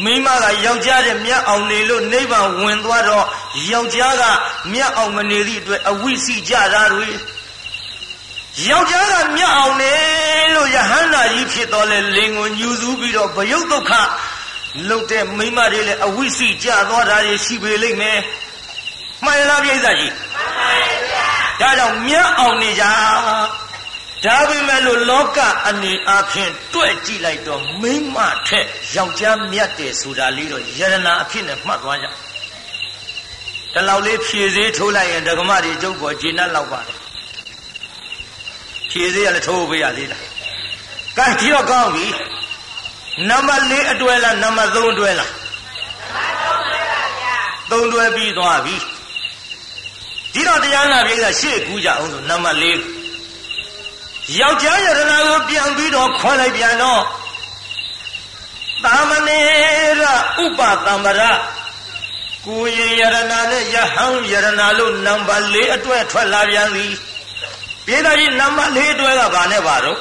[0.03, 3.25] မိမကယောက်ျားတဲ့မြတ်အောင်နေလို့နိဗ္ဗာန်ဝင်သွားတော့
[3.71, 4.23] ယောက်ျားက
[4.73, 7.09] မြတ်အောင်မနေသည့်အတွက်အဝိစီကြတာတွေ
[8.69, 9.93] ယောက်ျားကမြတ်အောင်နေ
[10.55, 13.91] လို့ယဟန္တာကြီးဖြစ်တော်လဲလင်ကိုညူစုပြီးတော့ဘယုတ်ဒုက္ခ
[14.89, 18.19] လုတ်တဲ့မိမတွေလည်းအဝိစီကြသွားတာတွေရှိပေလိမ့်မယ်
[19.23, 20.69] မှန်လားပြိဿကြီးမှန်ပါ
[21.09, 21.27] ဗျာ
[21.61, 22.85] ဒါကြောင့်မြတ်အောင်နေကြ
[24.25, 32.07] ဒါပေမဲ့လို့လောကအနေအချင်းတွေ့ကြည့်လိုက်တော့မိမထက်ယောက်ျားမြတ်တယ်ဆိုတာလေးတော့ယရနာအဖြစ်နဲ့မှတ်သွားကြ
[33.73, 36.99] တလောက်လေးဖြည့်စည်းထိုးလိုက်ရင်ဒကမတွေကျုပ်ပေါ်ဂျင်းတ်လောက်ပါတယ်
[38.89, 40.23] ဖြည့်စည်းရလဲထိုးပေးရသေးလား
[41.17, 42.05] ကဲဒီတော့ကောင်းပြီ
[43.29, 47.37] နံပါတ်၄အတွဲလားနံပါတ်3အတွဲလားနံပါတ်3အတွဲပါဗျာ
[47.71, 48.75] 3အတွဲပြီးသွားပြီ
[50.33, 52.94] ဒီတော့တရားနာပြေးကရှေ့ကူးကြအောင်ဆိုနံပါတ်၄
[54.39, 57.01] ယောက်ျားယရနာကိုပြန်ပြီးတော့ခွဲလိုက်ပြန်တော့
[58.83, 59.37] တာမဏေ
[60.01, 60.03] ရ
[60.43, 61.21] ဥပတံပရ
[62.45, 66.85] ကိုရင်ယရနာနဲ့ယဟန်ယရနာလို့နံပါတ်၄အတွက်ထွက်လာပြန်ပြီ
[67.85, 69.99] ပြေးသားကြီးနံပါတ်၄အတွက်ကဘာနဲ့ပါတော့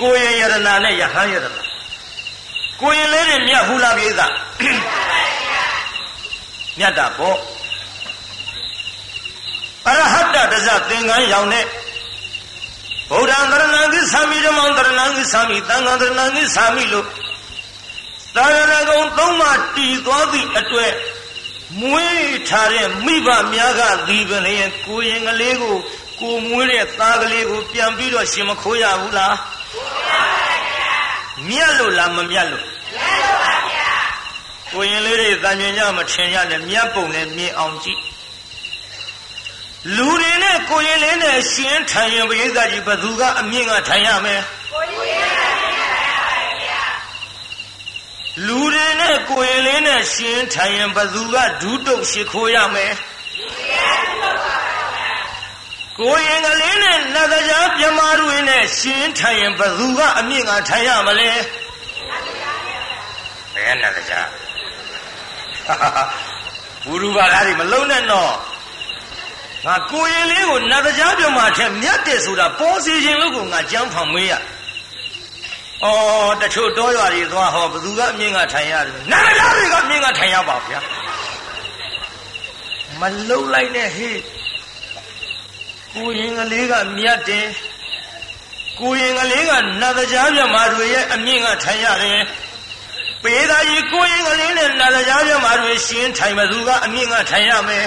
[0.00, 1.62] ကိုရင်ယရနာနဲ့ယဟန်ယရနာ
[2.80, 4.32] ကိုရင်လေးတွေမြတ်ဘူးလားပြေးသား
[6.78, 7.38] မြတ်တာပေါ့
[9.88, 11.64] အရဟတတဇသင်္ကန်းရောင်တဲ့
[13.10, 17.06] ဗုဒ္ဓံတရဏံကိသာမိဓမ္မံတရဏံကိသာမိသံဃံတရဏံကိသာမိလို့
[18.36, 20.92] သာရဏဂုံသုံးပါးတည်သွားသည့်အတွက်
[21.80, 24.54] မွေးထားတဲ့မိဘများကဒီပင်လေ
[24.86, 25.76] ကိုရင်ကလေးကို
[26.20, 29.34] ကိုမွေးတဲ့သားကလေးကိုပြန်ပြီးတော့ရှင်မခိုးရဘူးလား
[31.48, 33.90] မြတ်လို့လားမမြတ်လို့မြတ်လို့ပါဗျာ
[34.72, 38.00] ကိုရင်လေးတွေတန်မြင်ကြမထင်ရနဲ့မြတ်ပုံနဲ့မြင်အောင်ကြည့်
[39.96, 46.82] လူတွေနဲ့ကိုရင်လေးနဲ့ရှင်ထိုင်ရင်ပရိသတ်ကြီးဘသူကအမြင့်ကထိုင်ရမယ်ကိုရင်လေးကထိုင်ရပါဗျာ
[48.46, 52.94] လူတွေနဲ့ကိုရင်လေးနဲ့ရှင်ထိုင်ရင်ဘသူကဒုတုတ်ရှိခိုးရမယ်
[55.98, 61.30] ကိုရင်ကလေးနဲ့နတ်ကြားပြမတွေနဲ့ရှင်ထိုင်ရင်ဘသူကအမြင့်ကထိုင်ရမလဲ
[63.54, 64.28] ဘယ်နတ်ကြား
[66.84, 68.32] ဘူရူပါလားဒီမလုံးနဲ့တော့
[69.68, 74.32] ငါကိုရင်လေးကိုနတ်ကြားပြမထဲမြတ်တယ်ဆိုတာပေါ်စီခြင်းလို့ကိုငါကြမ်းဖောင်မေးရ
[75.84, 80.80] အော်တချို့တောရွာတွေသွားဟောဘသူကအမြင့်ကထိုင်ရတယ်နတ်ကြားတွေကအမြင့်ကထိုင်ရပါဗျာ
[83.00, 84.20] မလုံလိုက်နဲ့ဟေး
[85.94, 87.46] ကိုရင်ကလေးကမြတ်တယ်
[88.80, 92.20] ကိုရင်ကလေးကနတ်ကြားမြမာတွေရဲ့အမြင့်ကထိုင်ရတယ်
[93.22, 97.86] ပေသာကြီးကိုရင်ကလေးနဲ့နတ်ကြားမြမာတွေရှင်းထိုင်မသူကအမြင့်ကထိုင်ရမယ်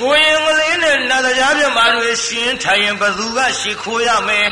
[0.00, 4.48] ကိုရင်ကလေးနဲ့နတ်ကြားမြမာတွေရှင်းထိုင်ရင်ဘသူကရှိခိုးရမယ်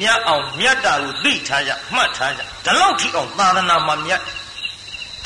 [0.00, 4.20] မြတ်အောင်မြတ်တာကိုသိထားကြမှတ်ထားကြဒီလောက်ထိအောင်သာသနာမှာမြတ်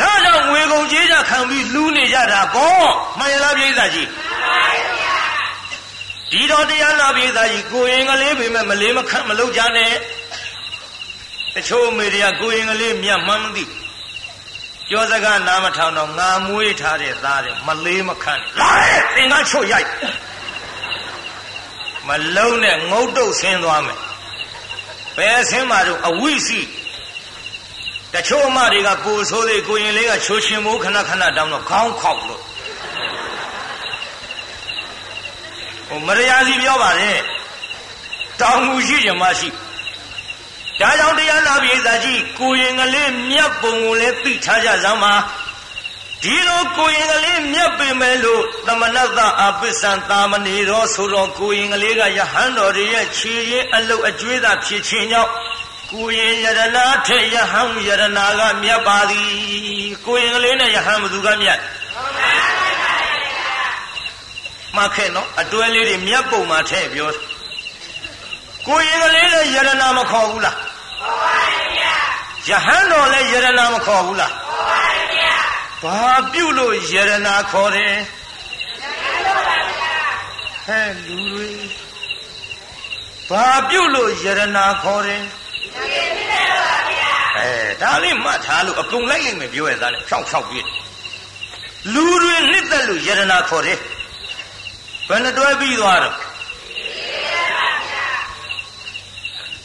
[0.00, 2.86] ဒါကြောင့်ငွေကုန်ကြေးကြခံပြီးလှူးနေကြတာပေါ့
[3.18, 4.08] မှန်ရလားပြိဿကြီး
[6.30, 9.92] ဒီတော့တရားနာပြိဿကြီးကိုရင်ကလေးပေမဲ့မလေးမခန့်မလုပ်ကြနဲ့
[11.54, 13.64] တချို့အမေတွေကကိုရင်ကလေးမြတ်မှန်းမသိ
[14.88, 19.88] ပြောစကားနားမထောင်တော့ငါမွေးထားတဲ့သားတယ်မလေးမခန့်လာတဲ့သင်္ကချို့ရိုက်
[22.08, 23.98] မလုံးနဲ့ငုတ်တုတ်ဆင်းသွားမယ်
[25.16, 26.60] ဘယ်ဆင်းမှာတော့အဝိစီ
[28.14, 32.42] တချို့အမတွေကပိုဆိုးသေးကိုရင်လေးကချိုးရှင်မိုးခဏခဏတောင်းတော့ခေါင်းခေါက်လို့
[35.88, 37.18] ဟိုမရယာစီပြောပါတယ်
[38.40, 39.48] တောင်းမှုရှိကြမရှိ
[40.80, 45.14] ဒါကြောင့်တရားနာပိဿာကြီးကိုရင်ကလေးမြတ်ပုံကိုလည်းသိထားကြစမ်းပါ
[46.22, 55.30] ဒီလိုကိုရင်ကလေးမြတ်ပင်မဲ့လို့သမဏတအပစ္ဆံတာမဏေရောဆိုတော့ကိုရင်ကလေးကယဟန်တော်တွေရဲ့ခြေရင်အလုတ်အကျွေးသာဖြစ်ခြင်းကြောင့်
[55.92, 59.28] ကိုရင်ယရနာထေယဟံယရနာကမြတ်ပါသည်
[60.06, 61.58] ကိုရင်ကလေးနဲ့ယဟန်ဘသူကမြတ်
[64.76, 67.10] မှတ်ခဲ့နော်အတွဲလေးတွေမြတ်ပုံမှာထည့်ပြော
[68.66, 70.65] ကိုရင်ကလေးနဲ့ယရနာမခေါ်ဘူးလားခေါ်ပါဗျာ
[72.48, 75.34] ယဟန်တော်လည်းယရနာမခေါ်ဘူးလားခေါ်ပါဗျာ
[75.82, 76.00] ဘာ
[76.32, 77.94] ပြုလို့ယရနာခေါ်တယ်
[80.66, 81.50] ဟဲ့လူတွေ
[83.28, 85.22] ဘာပြုလို့ယရနာခေါ်တယ်
[87.38, 90.66] အဲဒါလေးမှတ်ထားလို့အကုန်လိုက်လိုက်မယ်ပြောရသားလေဖြောင်းဖြောင်းပြည့်
[91.94, 93.78] လူတွေနှစ်သက်လို့ယရနာခေါ်တယ်
[95.08, 96.16] ဘယ်နှတွဲပြီးသွားတော့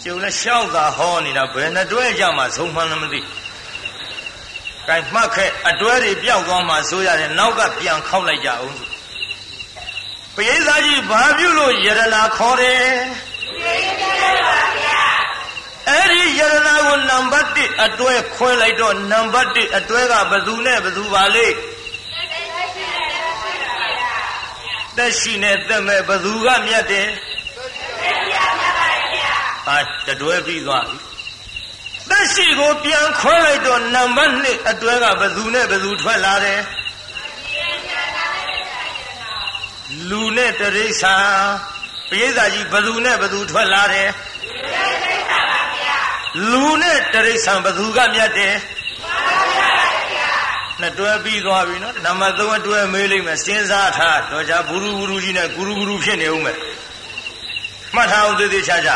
[0.04, 3.20] ကျုံလည်းရှောက်သာဟောနေတာဘယ်နှတွဲကြမှာဆုံးမှန်းလည်းမသိ
[4.88, 8.76] ကဲမှတ်ခဲ့အတွဲတွေပြောက်သွားမှဆိုရတယ်နောက်ကပြန်ခောက်လိုက်ကြအောင်
[10.36, 12.84] ပရိသတ်ကြီးဘာပြုလို့ယရနာခေါ်တယ်
[15.90, 21.48] အဲ့ဒီယရနာကိုနံပါတ်1အတွဲခွဲလိုက်တော့နံပါတ်1အတွဲကဘသူနဲ့ဘသူပါလေ
[24.98, 27.08] သက်ရှိနဲ့သက်မဲ့ဘသူကမြတ်တယ်
[29.69, 30.97] အာတတွဲပြီးသွားပြီ
[32.11, 36.61] သက်ရှိကိုပြန်ခွဲလိုက်တော့နံပါတ်1အတွဲကဘသူနဲ့ဘသူထွက်လာတယ်
[40.11, 41.15] လူနဲ့တရိษံ
[42.11, 44.11] ပရိသတ်ကြီးဘသူနဲ့ဘသူထွက်လာတယ်
[46.51, 48.55] လူနဲ့တရိษံဘသူကမြတ်တယ်
[50.81, 56.59] နှစ်တွဲပြီးသွားပြီနော်နံပါတ်3အတွဲမေးလိုက်မယ်စဉ်းစားထားတော့じゃဘူးရူဘူးရူကြီးနဲ့ဂူရူဂူရူဖြစ်နေဦးမယ်
[57.95, 58.95] မှတ်ထားအောင်သေးသေးချာချာ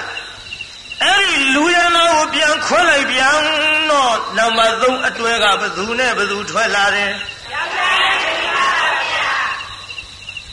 [1.03, 3.39] အဲ့ဒီလူရနာကိုပြန်ခွဲလိုက်ပြန်
[3.91, 7.11] တော့နံပါတ်3အတွဲကဘသူနဲ့ဘသူထွက်လာတယ်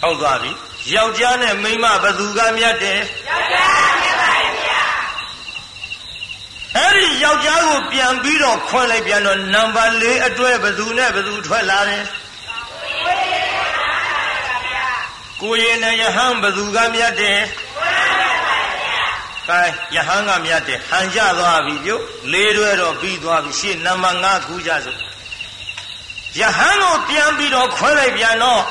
[0.03, 0.53] ဟုတ်သွားပြီ
[0.95, 4.81] ယောက်ျားနဲ့မိန်းမဘသူကမြတ်တယ်ယောက်ျားမြတ်ပါဗျာ
[6.77, 12.05] အဲ့ဒီယောက်ျားကိုပြန်ပြီးတော့ခွဲလိုက်ပြန်တော့နံပါတ်၄အတွဲဘသူနဲ့ဘသူထွက်လာတယ်
[15.43, 17.41] ကိုရင်နဲ့ယဟန်ဘသူကမြတ်တယ်
[19.49, 19.61] ကဲ
[19.95, 22.03] ယဟန်ကမြတ်တယ်ဟန်ကြသွားပြီပြုတ်
[22.33, 24.99] လေးတွဲတော့ပြီးသွားပြီရှေ့နံပါတ်5ခုကြစို့
[26.39, 28.63] ယဟန်ကိုပြန်ပြီးတော့ခွဲလိုက်ပြန်တော့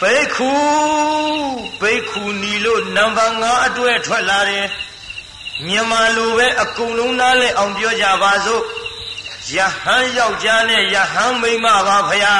[0.00, 0.52] ဘိက္ခု
[1.80, 4.66] ဘိက္ခုနီလို့နံပါတ်5အတွဲထွက်လာတယ်
[5.66, 8.62] မြန်မာလိုပဲအကုန်လုံးနားလဲအောင်ပြောကြပါစို့
[9.52, 12.34] ယဟန်ယောက်ျားနဲ့ယဟန်မိန်းမပါဖရာ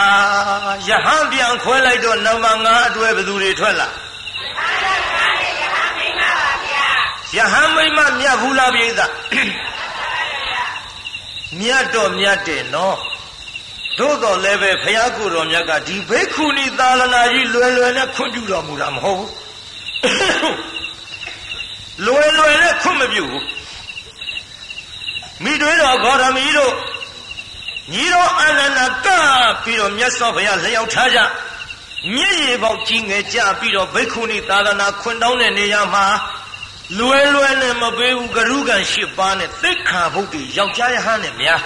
[0.89, 3.89] ယဟန်ပြန်ခွဲလိုက်တော့နံပါတ်5အတွဲဘယ်သူတွေထွက်လာ
[7.37, 9.01] ယယဟန်မိမမြတ်ဘူးလားပြိဿ
[11.59, 12.97] မြတ်တော့မြတ်တယ်နော်
[13.99, 19.31] သို့တော်လည်းပဲဖရာကိုယ်တော်မြတ်ကဒီဘိက္ခုနီသာလနာကြီးလွယ်လွယ်နဲ့ခွင့်ပြုတော်မူတာမဟုတ်ဘူး
[22.07, 23.45] လွယ်လွယ်နဲ့ခွင့်မပြုဘူး
[25.45, 26.75] မိတွေးတော်ဂေါရမီတို့
[27.93, 29.09] ညီတော်အနန္ဒက
[29.65, 31.19] ပြီးတော့မြတ်စွာဘုရားလျှောက်ထားကြ
[32.15, 36.07] မျက်ရည်ပေါက်ကြီးငယ်ကြပြီးတော့ဘိက္ခုနီသာသနာခွင့်တောင်းတဲ့နေရာမှာ
[36.99, 41.61] လွယ်လွယ်နဲ့မပေးဘူးဂရုကံ၈ပါးနဲ့သိက္ခာဘုတ်တွေယောက်ျားယဟန်နဲ့များ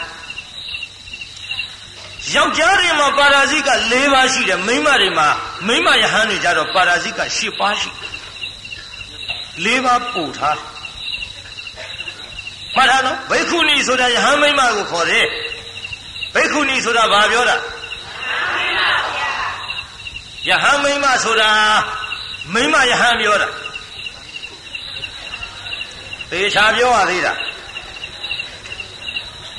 [2.35, 5.29] ယောက်ျားတွေမှာပါရာဇိက၄ပါးရှိတယ်မိန်းမတွေမှာ
[5.67, 7.91] မိန်းမယဟန်တွေကြတော့ပါရာဇိက၈ပါးရှိ
[9.65, 10.59] ၄ပါးပို့ထား
[12.77, 15.27] မှတ်ထားနော်ဘိက္ခုနီဆိုတာယဟန်မိန်းမကိုခေါ်တယ်
[16.35, 17.57] ဘိက္ခုနီဆိုတာဘာပြောတာ
[20.49, 21.51] ယဟန်မိန်းမဆိုတာ
[22.55, 23.49] မိန်းမယဟန်ပြောတာ
[26.31, 27.33] သေချာပြောရသေးတာ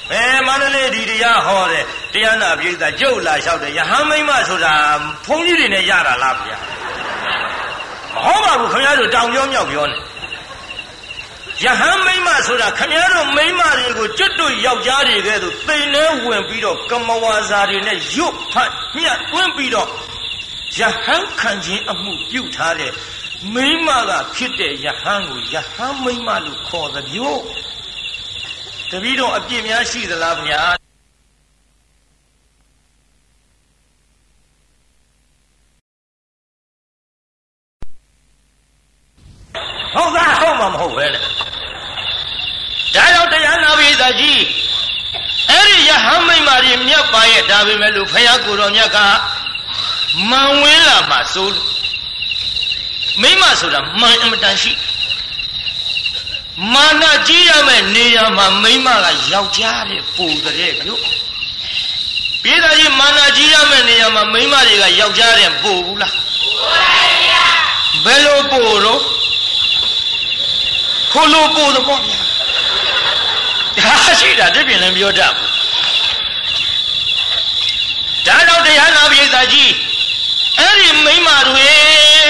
[0.10, 4.74] ဘယ်မန္တလေးဒီတရားဟောတယ်တရားနာပြည်သားကြုတ်လာလျှောက်တယ်ယဟန်မိန်းမဆိုတာ
[5.26, 6.58] ဘုန်းကြီးတွေနဲ့ရတာလားဗျာ
[8.14, 9.98] မဟုတ်ပါဘူးခင်ဗျားတို့တောင်ပြောမြောက်ပြောနေ
[11.64, 19.88] ယဟန်မိမ့်မဆိုတာခမည်းတော်မိမ့်မတွေကိုကျွတ်တို့ယောက်ျားတွေကဲသို့သိနေဝင်ပြီးတော့ကမဝါစာတွေနဲ့ရွတ်ဖတ်ညှက်တွင်းပြီးတော့
[20.78, 22.92] ယဟန်ခံခြင်းအမှုပြုထားတဲ့
[23.54, 27.42] မိမ့်မကဖြစ်တဲ့ယဟန်ကိုယဟန်မိမ့်မလို့ခေါ်သမျိုး
[28.92, 30.64] တပည့်တော်အပြစ်များရှိသလားဗျာ
[39.94, 41.26] ဟုတ်သားဟုတ်မှာမဟုတ်ပဲလေဒါ
[42.94, 44.42] ကြောင့်တရားနာပိသကြီး
[45.50, 48.98] အဲ့ဒီယဟန်မိမ္မာကြီးမြတ်ပါရဲ့ဒါပေမဲ့လို့ဖယားကိုတော်မြတ်က
[50.30, 51.79] မန်ဝင်းလာမှာစိုး
[53.22, 54.72] မိမဆိုတာမန်အမတန်ရှိ
[56.74, 61.02] မာနကြီးရမယ့်နေရာမှာမိမကယောက်ျားတွေပူတဲ့မြို့
[62.44, 66.70] ပြေးသားကြီးမာနကြီးရမယ့်နေရာမှာမိမတွေကယောက်ျားတွေပူဘူးလားပူပါ
[67.24, 67.46] ဗျာ
[68.06, 69.02] ဘယ်လိုပူတော့
[71.14, 72.20] ခိုးလို့ပို့တော့ပေါ့ဗျာ
[73.78, 75.34] ဒါရှိတာတပြင်းလည်းပြောတတ်
[78.28, 79.72] ဒါတော့တရားနာပိဿာကြီး
[80.58, 81.70] အဲ့ဒီမိမတွေ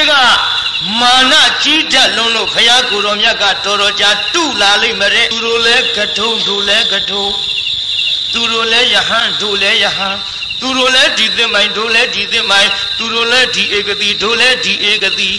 [0.10, 0.14] က
[1.00, 7.26] မာနကြီးတတ်လုံးလို့ဘုရားကိုယ်တော်မြတ်ကတော်တော်ကြာတုလာလိမ့်မယ်သူတို့လည်းကထုံတို့လည်းကထုံ
[8.34, 10.16] သူတို့လည်းယဟန်တို့လည်းယဟန်
[10.62, 15.32] သူတို့လည်းဒီသင်္မိုင်တို့လည်းဒီသင်္မိုင်သူတို့လည်းဒီဧကတိတို့လည်းဒီဧကတိ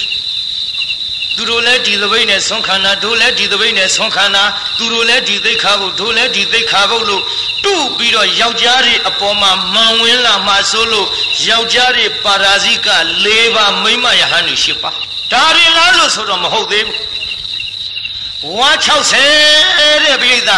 [1.37, 4.45] သူတို့လည်းဒီသပိတ်နဲ့ဆွမ်းခန္ဓာတို့လည်းဒီသပိတ်နဲ့ဆွမ်းခန္ဓာ
[4.79, 7.23] သူတို့လည်းဒီသိခါဘုတို့လည်းဒီသိခါဘုလို့
[7.65, 11.09] တုပြီးတော့ယောက်ျားတွေအပေါ်မှာမန်ဝင်းလာမှဆိုလို့
[11.49, 12.89] ယောက်ျားတွေပါရာဇိက
[13.25, 14.97] ၄ပါးမိမယဟန်တွေ၈ပါး
[15.33, 20.51] ဒါရင်လားလို့ဆိုတော့မဟုတ်သေးဘူးဝါ60တဲ့ပိဋက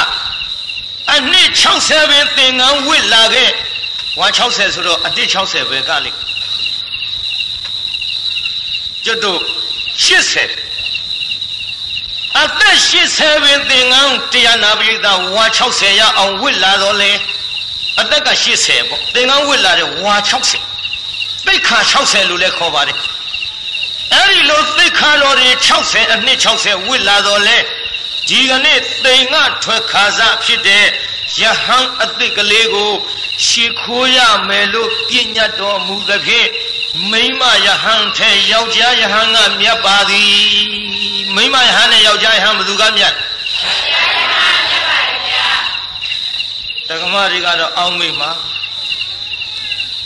[1.13, 3.51] အနှစ်60ပဲသင်္ကန်းဝစ်လာခဲ့
[4.19, 6.11] ဝါ60ဆိုတော့အတစ်60ပဲကလေ
[9.05, 9.41] ကျွတ်တို့
[10.05, 10.73] 80
[12.41, 12.77] အသက်
[13.11, 17.13] 80ပင်သင်္ကန်းတရားနာပရိသဝါ60ရအောင်ဝစ်လာတော့လေ
[18.01, 18.31] အသက်က
[18.63, 20.15] 80ပေါ့သင်္ကန်းဝစ်လာတဲ့ဝါ
[20.81, 22.99] 60သိခါ60လို့လည်းခေါ်ပါတယ်
[24.13, 25.51] အဲ့ဒီလိုသိခါတော်တွေ
[25.85, 27.59] 60အနှစ်60ဝစ်လာတော့လေ
[28.29, 30.87] ဒီကနေ့သိင်္ဂထွက်ခါစားဖြစ်တဲ့
[31.41, 32.93] ယဟန်အသစ်ကလေးကို
[33.47, 36.49] ရှ िख ိုးရမယ်လို့ပြညတ်တော်မူသဖြင့်
[37.11, 40.33] မိမယဟန်ထဲယောက်ျားယဟန်ကမြတ်ပါသည်
[41.35, 43.15] မိမယဟန်နဲ့ယောက်ျားယဟန်ဘယ်သူကမြတ်
[46.89, 48.23] တက္ကမတွေကတော့အောင်းမိမ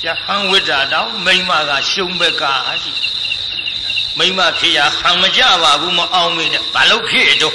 [0.05, 2.43] ယဟန်ဝိဒါတောင်မိမကရှုံးဘက်က
[2.83, 2.93] ရှိ
[4.19, 7.55] မိမဖြစ်ရဟန်မကြပါဘူးမအောင်မိနဲ့ဘာလို့ဖြစ်တော့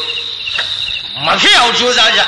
[1.26, 2.22] မဖြစ်အောင်ကြိုးစားကြ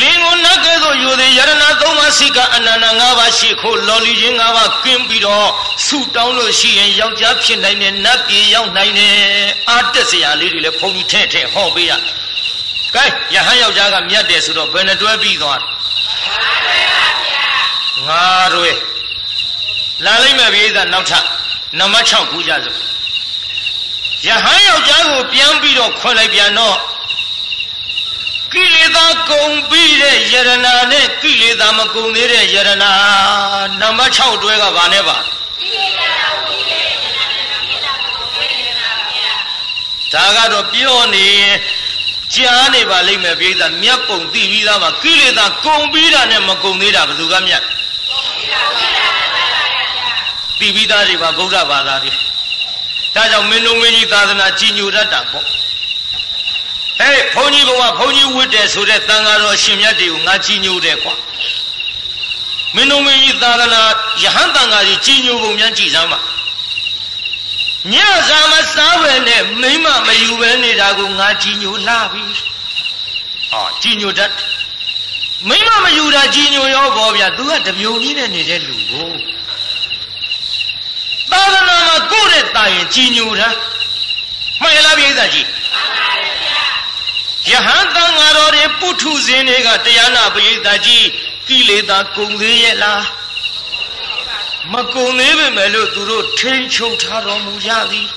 [0.00, 5.48] လင်ကိုနတ်ကဲ့သို့ယူသည်ယရဏသုံးပါးစိကအနန္တ၅ပါးရှိခိုးလော်လီခြင်း၅ပါးကင်းပြီးတော့
[5.86, 9.14] ဆုတောင်းလို့ရှိရင်ယောက်ျားဖြစ်နိုင်တယ်နတ်ပြည်ရောက်နိုင်တယ်
[9.68, 11.92] အာတက်စရာလေးတွေလည်းဘုန်းကြီးထဲ့ထဲ့ဟောပေးရ
[12.94, 15.60] ကဲယဟန်ယောက်ျားကမြတ်တယ်ဆိုတော့ဘယ်နှတွဲပြီးသွား
[18.08, 18.24] ငါ
[18.54, 18.70] တွေ
[20.04, 21.24] လာလိုက်မယ်ပြေးသားနောက်ထပ်
[21.78, 22.78] နံပါတ်6ကူးကြစို့
[24.26, 26.76] ယဟန်ယောက်ျားကိုပြန်ပြီးတော့ခွန်လိုက်ပြန်တော့
[28.52, 32.90] ကိလေသာကုန်ပြီးတဲ့ယရနာနဲ့ကိလေသာမကုန်သေးတဲ့ယရနာ
[33.80, 35.16] နံပါတ်6တွဲကဘာနဲ့ပါ
[40.12, 41.56] ဒါကတော့ပြောနေရင်
[42.34, 47.62] ကြားနေပါလိမ့်မယ်ပြည်သားမြတ်ပုံသိပြီးသားမှာကိလေသာကုန်ပြီးတာနဲ့မကုန်သေးတာဘယ်သူကမြတ်
[50.60, 52.10] သိပြီးသားတွေပါဗုဒ္ဓဘာသာတွေ
[53.14, 55.44] ဒါကြောင့်မင်းတို့မင်းကြီးသာသနာကြီးညိုတတ်တာပေါ့
[56.98, 61.14] ဟဲ့ဘုန်းကြီးဘုံကဘုန်းကြီးဝတ်တယ်ဆိုတဲ့တန်ဃာတော်ရှင်မြတ်တွေကိုငါကြီးညိုတယ်ကွာ
[62.74, 63.80] မင်းတို့မင်းကြီးသာသနာ
[64.22, 66.18] ယဟန်တန်ဃာကြီးကြီးညိုပုံများကြည်စမ်းပါ
[67.92, 67.94] ည
[68.28, 72.24] ဇာမစားပဲနဲ့မိမမယူပဲနေတာကိုငါကြီးညိုလာပြီ
[73.50, 74.32] ဟောကြီးညိုတတ်
[75.48, 79.10] မိမမယူတာကြီးညိုရောပေါ့ဗျာ तू ကတပြုံကြီးနဲ့နေတဲ့လူကို
[81.31, 83.49] သာသနာမှာကိုယ့်ရဲ့တာရင်ကြီးညိုတာ
[84.61, 85.47] မှန်လားပြိဿကြီး
[87.49, 91.05] ယဟန်တန်ဃာတော်တွေပုထုဇဉ်တွေကတရားနာပရိသတ်ကြီး
[91.47, 93.03] ကိလေသာကုန်သေးရဲ့လား
[94.73, 98.07] မကုန်သေးပေမဲ့လို့သူတို့ထိန်ချုပ်ထားတော်မူကြသည်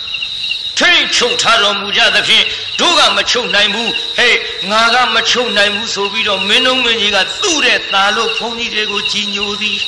[0.78, 2.44] ထိန်ချုပ်ထားတော်မူကြသဖြင့်
[2.80, 4.36] တို့ကမချုပ်နိုင်ဘူးဟဲ့
[4.70, 9.78] ငါကမချုပ်နိုင်ဘူးဆိုပြီးတော့မင်းတို့မင်းကြီးကသူ့တဲ့ตาလို့ဘုန်းကြီးတွေကိုကြီးညိုသည်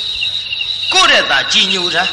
[0.92, 2.04] ကိုယ့်တဲ့ตาကြီးညိုတာ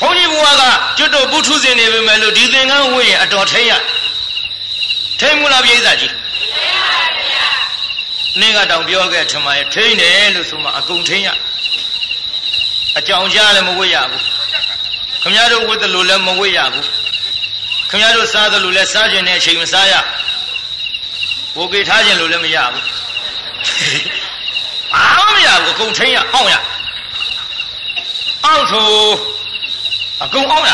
[0.00, 0.62] ဘုန်းကြီးဘုရားက
[0.98, 3.72] ကျွတ်တို့ပုထုဇဉ်နေပေမဲ့လို့ဒီသင်္ကန်းဝိရင်အတော်ထိန်ရ
[5.20, 6.12] ထိန်မလားပြိဿကြီး
[6.52, 7.46] ထိန်ပါဗျာ
[8.40, 11.28] နေ့ကတောင်ပြောခဲ့ထမရဲ့ထိန်တယ်လို့ဆိုမှအကုန်ထိန်ရ
[12.98, 14.22] အကြောင်းကြားလည်းမဝိရဘူး
[15.22, 16.86] ခမရတို့ဝတ်တယ်လို့လည်းမဝိရဘူး
[17.90, 19.94] ခမရတို့စားတယ်လို့လည်းစားခြင်းနဲ့အချိန်မစားရ
[21.56, 22.84] ဘိုးကေထားခြင်းလို့လည်းမရဘူး
[24.92, 26.54] ဘာမှမရဘူးအကုန်ထိန်ရအောင်ရ
[28.44, 28.88] အောင်ဆို
[30.24, 30.72] အကုန်အောင်ရ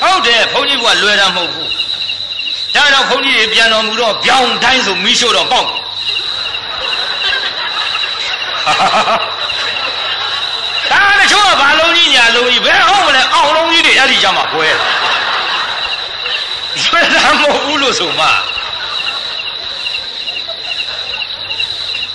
[0.00, 1.70] ဟုတ်တယ်ဘုန်းကြီးကလွယ်တာမဟုတ်ဘူး
[2.74, 14.68] ဒါတော့ဘုန်းကြီးတွေပြန်တော်မူတော့ပြောင်းတိုင်းဆိုမိရှို့တော့ပေါက်ဒါတချို့ကဘာလုံးကြီးညာလုံးကြီးဘယ်ဟုတ်မလဲအောင်လုံးကြီးတွေအဲ့ဒီကြမှာပွဲ
[16.84, 18.26] လွယ်တာမဟုတ်ဘူးလို့ဆိုမှ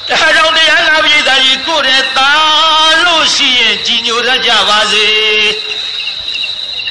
[0.09, 2.31] ဒါကြောင့်တရားနာပိဋကကြီးကိုယ်ရဲ့ตา
[3.03, 5.07] လို့ရှိရင်ကြီးညိုတတ်ကြပါစေ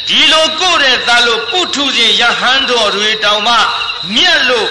[0.08, 3.56] ဒီလိုကိုယ်တဲ့သားလို့ပုထုဇဉ်ယဟန်တော်တွေတောင်မှ
[4.14, 4.68] မြတ်လို့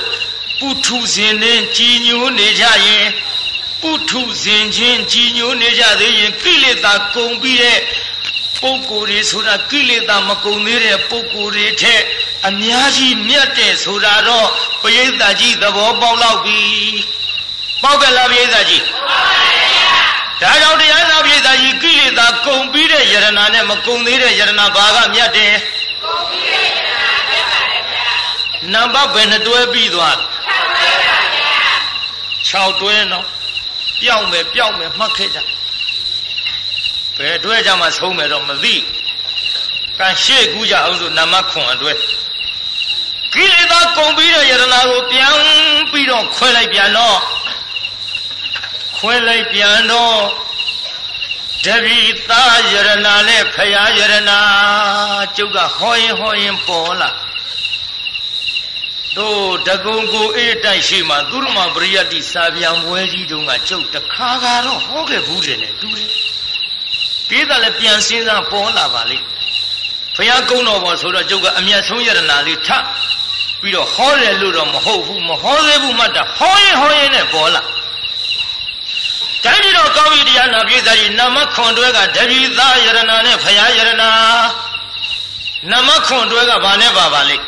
[0.60, 3.06] ပုထုဇဉ်နဲ့ကြီးညိုနေကြရင်
[3.82, 7.80] ပုထုဇဉ်ချင်းကြီးညိုနေကြသေးရင်ကိလေသာကုန်ပြီးတဲ့
[8.62, 12.02] ပုဂ္ဂိုလ်တွေဆိုတာကိလေသာမကုန်သေးတဲ့ပုဂ္ဂိုလ်တွေထက်
[12.48, 14.50] အများကြီးမြတ်တဲ့ဆိုတာတော့
[14.82, 16.62] ပရိသတ်ကြီးသဘောပေါက်လောက်ပြီ
[17.86, 19.46] ပေါက်ကလားပရိသတ်ကြီးပေါက်ပါ
[20.42, 25.54] ဒါကြောင့်တရားနာပိဋကကြီးကိလေသာကုန်ပြီးတဲ့ယရနာနဲ့မကုန်သေးတဲ့ယရနာဘာကမြတ်တယ်
[26.04, 28.08] ကုန်ပြီးတဲ့ယရနာပဲပါလေဗျာ
[28.74, 31.54] နံပါတ်ဘယ်နှတွဲပြီးသွား6တွဲပါဗျာ
[32.50, 33.26] 6တွဲနော်
[34.02, 35.40] ပြောင်းမယ်ပြောင်းမယ်မှတ်ခဲ့ကြ
[37.18, 38.76] ဘယ်တွဲကြမှာဆုံးမယ်တော့မသိ
[40.00, 41.94] ကံရှေ့ကူးကြအောင်ဆိုနံပါတ်ခွန်အတွဲ
[43.34, 45.34] ကိလေသာကုန်ပြီးတဲ့ယရနာကိုပြန်
[45.92, 47.20] ပြီးတော့ခွဲလိုက်ပြန်တော့
[48.98, 50.20] ခွဲလိုက်ပြန်တော့
[51.66, 54.40] တပိသားယရနာနဲ့ဖရာယရနာ
[55.36, 57.10] ကျုပ်ကဟောရင်ဟောရင်ပေါ်လာ
[59.18, 66.10] တို့တကုံကိုအေးတိုက်ရှိမှသူရမပရိယတ်တိစာပြန်ပွဲကြီးတုန်းကကျုပ်တခါကတော့ဟောခဲ့ဘူးတယ်နဲ့တူတယ်
[67.30, 69.26] ပြေးတယ်လည်းပြန်စင်းစားပေါ်လာပါလိမ့်
[70.16, 72.70] ဖရာကုန်းတော်ပေါ်ဆိုတော့ကျုပ်ကအမျက်ဆုံးယရနာလေးထ
[73.62, 77.62] ပြီးတော့ဟောတယ်လို့တော့မဟုတ်ဘူးမဟောသေးဘူးမှတ်တာဟောရင်ဟောရင်နဲ့ပေါ်လာ
[79.46, 84.10] တိုင်းပြည်တော်ကောင်းပြီတရားနာပြည်သားကြီးနမခွန်တွဲကတပိသားယရနာနဲ့ဖရာယရနာ
[85.72, 87.44] နမခွန်တွဲကဘာနဲ့ပါပါလိမ့်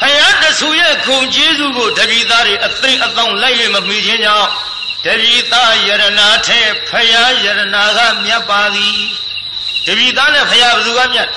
[0.00, 4.48] ဖရာတဆူရဲ့ခုံကျေးဇူးကိုတပိသားတွေအသိအသောလိုက်ရမမိခြင်းကြောင့်
[5.04, 8.98] တပိသားယရနာထဲဖရာယရနာကမြတ်ပါသည်
[9.86, 11.28] တပိသားနဲ့ဖရာဘယ်သူကမြတ်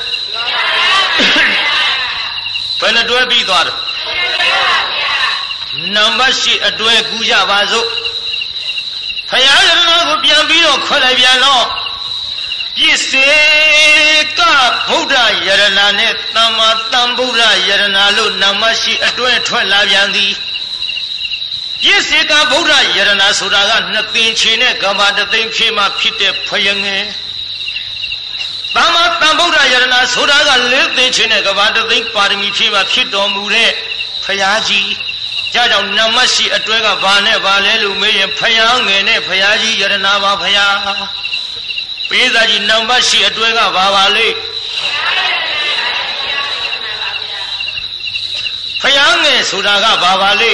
[2.79, 3.77] ဘယ်နှတွဲပြီးသွားတယ်
[5.95, 7.87] နံပါတ်ရှိအတွဲကူကြပါစို့
[9.29, 11.65] ဖယားရဏကိုပြန်ပြီးတော့ခွက်လိုက်ပြန်တော့
[12.77, 13.29] ပြစ္စေ
[14.39, 14.41] က
[14.89, 15.15] ဗုဒ္ဓ
[15.47, 17.83] ယရဏနဲ့သမ္မာသမ္ဗုဒ္ဓယရဏ
[18.17, 20.33] လို့နံပါတ်ရှိအတွဲထွက်လာပြန်သည်
[21.81, 27.05] ပြစ္စေကဗုဒ္ဓယရဏဆိုတာကနှစ်သင်ချေနဲ့ကမ္ဘာတသိမ့်ဖြေမှဖြစ်တဲ့ဖယငယ်
[28.75, 33.71] သမ္မာသမ္ဗုဒ္ဓယရဏဆိုတာကလေးသင်ချေနဲ့ကမ္ဘာတသိမ့်ပါရမီဖြေမှဖြစ်တော်မူတဲ့
[34.23, 34.89] ဖယားကြီး
[35.53, 40.77] ကြောကြောင့်နမရှိအတွဲကဘာနဲ့ဘာလဲလို့မေးရင်ဖယားငယ်နဲ့ဖယားကြီးယရနာပါဖယား
[42.09, 44.27] ပေးစာကြီးနံပါတ်ရှိအတွဲကဘာပါလဲ
[48.81, 50.51] ဖယားငယ်ဆိုတာကဘာပါလဲ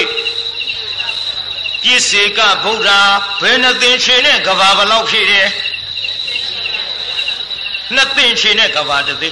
[1.82, 2.90] ပြစ္ဆေကဗုဒ္ဓ
[3.40, 5.48] ဘယ်နှသင်ချေနဲ့ကဘာဘလောက်ဖြစ်တယ်
[7.94, 9.30] နှစ်သင်ချေနဲ့ကဘာတစ်သိ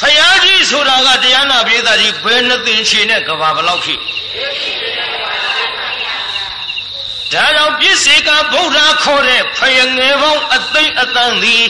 [0.00, 4.00] ဖယားကြီးဆိုတာကတရားနာပြေးသားကြီးဘယ်နှသင်ချေနဲ့ကဘာဘလောက်ဖြစ်
[7.32, 11.64] ဒါကြောင့်ပြစ္ဆေကဗုဒ္ဓခေါ်တဲ့ဖယငယ်ပေါင်းအသိမ့်အတန်သည်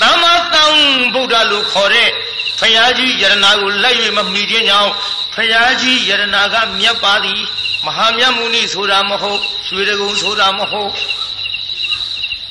[0.00, 0.72] သမ္မာတန်
[1.14, 2.10] ဗုဒ္ဓလို့ခေါ်တဲ့
[2.58, 4.92] ဖဖယားကြီးယရနာကိုလိုက်၍မမိခြင်းကြောင့်
[5.34, 7.40] ဖယားကြီးယရနာကမြတ်ပါသည်
[7.86, 10.90] မဟာမြတ်မုနိဆိုတာမဟုတ်ရွှေတကုံဆိုတာမဟုတ်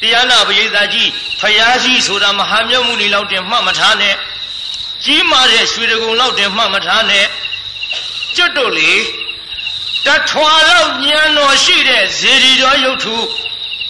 [0.02, 1.10] တရားနာပရိသတ်ကြီး
[1.42, 4.16] ဖယားကြီးဆိုတာမဟာမြတ်မုနိလောက်တင်မှတ်မထားနဲ့
[5.06, 7.26] ကြီးမားတဲ့ရွှေတကုံလောက်တင်မှတ်မထားနဲ့
[8.36, 8.92] ကျွတ်တို့လေ
[10.10, 13.18] တထွာလောက်ဉာဏ်တော်ရှိတဲ့ဇေဒီတော်ရုပ်ထု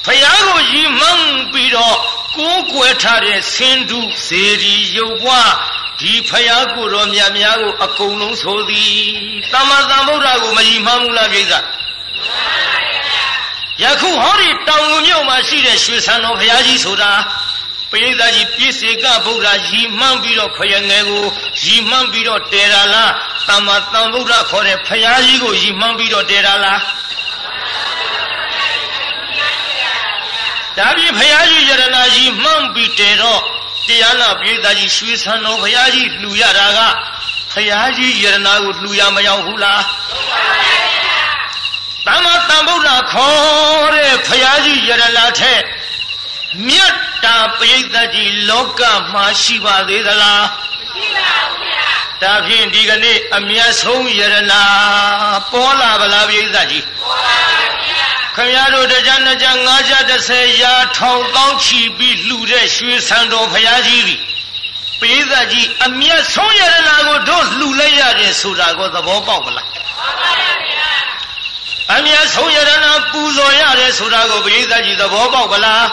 [0.06, 1.98] ဖယားကိုရီမှန်းပြီးတော့
[2.36, 5.52] ကိုးကွယ်ထားတဲ့ဆင်းတုဇေဒီရုပ်ဘွား
[6.00, 8.94] ဒီဖယားကိုတော်မြတ်များကိုအကုန်လုံးဆိုသည်
[9.52, 11.54] သမ္မာသမ္ဗုဒ္ဓကိုမရီမှန်းဘူးလားပြိဿ
[13.84, 17.12] ယခုဟောဒီတောင်ငူမြို့မှာရှိတဲ့ရွှေဆန်တော်ဘုရားကြီးဆိုတာ
[17.92, 21.26] ပရိသတ်ကြီးပြည့်စေကဗုဒ္ဓရီမှန်းပြီးတော့ဖယငယ်ကို
[21.64, 23.14] ရီမှန်းပြီးတော့တေရာလား
[23.48, 26.80] တမ္မာတန်ဗုဒ္ဓခေါ်တဲ့ဖယားကြီးကိုရီမှန်းပြီးတော့တေရာလား
[30.78, 33.42] ဒါပြင်ဖယားကြီးယရနာကြီးမှန်းပြီးတေတော့
[33.88, 36.80] တရားနာပရိသတ်ကြီးရွှေဆန်တော်ဘုရားကြီးလှူရတာက
[37.54, 39.84] ဖယားကြီးယရနာကိုလှူရမရောက်ဘူးလား
[42.08, 45.62] တမ္မာတန်ဗုဒ္ဓခေါ်တဲ့ဖယားကြီးယရနာထက်
[46.68, 46.94] မြတ်
[47.26, 48.82] တာပရိသတ်ကြီးလောက
[49.14, 50.44] မှာရှိပါသေးသလား
[50.94, 51.88] ရှိပါဘူးဗျာ
[52.22, 54.64] ဒါဖြင့်ဒီကနေ့အမျက်ဆုံးယရနာ
[55.52, 57.38] ပေါ်လာပလားပရိသတ်ကြီးပေါ်ပါ
[57.86, 59.94] ဗျာခင်ဗျားတို့တရားနှစ်ကြငါးကြ
[60.28, 64.20] 30ရာထောင်တောင်းချီပြီးလှူတဲ့ရွှေဆံတော်ဖရာကြီးကြီး
[65.00, 70.90] ပရိသတ်ကြီးအမျက်ဆုံးယရနာကိုတို့လှူလိုက်ရတယ်ဆိုတာကိုသဘောပေါက်မလားမှန်ပါဗျာ
[71.96, 75.86] အမျက်ဆုံးယရနာပူဇော်ရတယ်ဆိုတာကိုပရိသတ်ကြီးသဘောပေါက်ပလား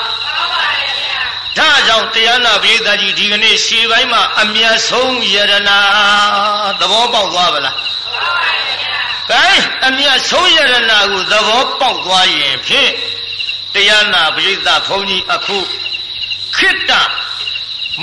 [1.59, 5.79] ဒါကြောင့်တရားနာပရိသတ်ကြီးဒီကနေ့ရှေးပိုင်းမှာအမျက်ဆုံးယရနာ
[6.81, 7.77] သဘောပေါက်သွားပါလား
[9.31, 9.47] ကဲ
[9.87, 12.91] အမျက်ဆုံးယရနာကိုသဘောပေါက်သွားရင်ဖြင့်
[13.75, 15.59] တရားနာပရိသတ်ဘုန်းကြီးအခု
[16.57, 16.93] ခိတ္တ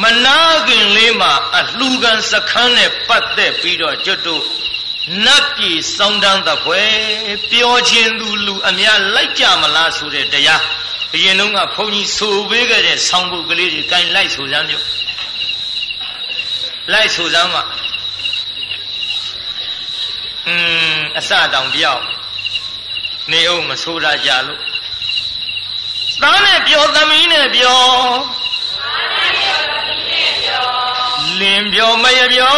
[0.02, 0.38] မနာ
[0.68, 4.44] ခင်လေးမှာအလှူခံစခန်းနဲ့ပတ်သက်ပြီးတော့ကျွတ်တို့
[5.26, 6.94] နတ်ပြည်စောင်းတန်းသဖွယ်
[7.52, 10.64] ပြောခြင်းသူလူအများလိုက်ကြမလားဆိုတဲ့တရား
[11.16, 14.86] အရင်တုန်းကဘုန်းကြီးဆိုပေးခဲ့တဲ့ဆောင်းပုတ်ကလေးတွေကင်လိုက်ဆိုစမ်းမျိုး
[16.92, 17.64] လိုက်ဆိုစမ်းမှာ
[20.48, 20.56] อื
[20.96, 22.04] มအစတောင်ပြောက်
[23.32, 24.60] နေအောင်မဆိုတာကြလို့
[26.22, 27.82] သားနဲ့ပြောသမီးနဲ့ပြော
[31.40, 32.58] လင်ပြောမရပြော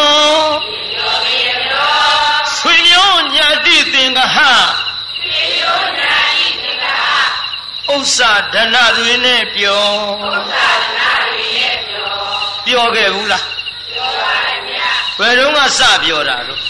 [2.57, 4.37] ဆွေမျိုးညာတိသင်္ကဟ
[5.17, 6.34] ဆွေမျိုးညာ
[7.95, 9.87] ဥစ္စာဒဏတွေနဲ့ပြော
[10.23, 12.09] ဥစ္စာဒဏတွေနဲ့ပြော
[12.65, 13.45] ပြောခဲ့ဘူးလား
[13.91, 14.89] ပြောပါတယ်ဗျာ
[15.19, 16.61] ဘယ်တော့မှစပြောတာလို့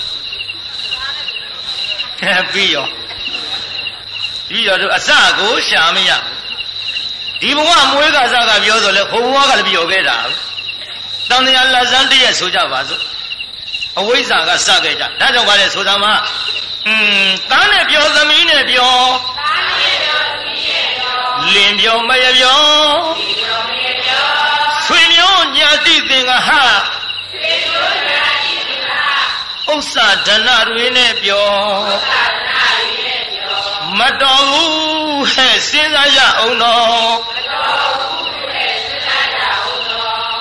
[2.23, 2.87] အဲပြီးရော
[4.47, 5.09] ပြီးရောတို့အစ
[5.39, 6.11] ကိုရှာမရ
[7.41, 10.17] ဒီဘဝမွေးကစားကပြောဆိုလဲဟိုဘဝကလည်းပြောခဲ့တာ
[11.29, 13.01] တန်တရားလက်စမ်းတည့်ရဆိုကြပါစို့
[13.99, 16.09] အဝိဇ္ဇာကစခဲ့ကြဒါကြောင့်ပါလေဆိုတာမှ
[16.87, 16.93] อื
[17.25, 18.93] มသားနဲ့ပြောသမီးနဲ့ပြော
[19.39, 20.19] သားနဲ့ပြော
[21.53, 22.61] လင်ပြောမရပြော
[24.85, 26.49] ဆွေမျိုးညာတိသင်္ကဟ
[29.73, 31.49] ဥစ္စာဒဏတွေနဲ့ပြော
[33.99, 37.15] မတော်ဘူးဟဲ့စဉ်းစားရအောင်တော့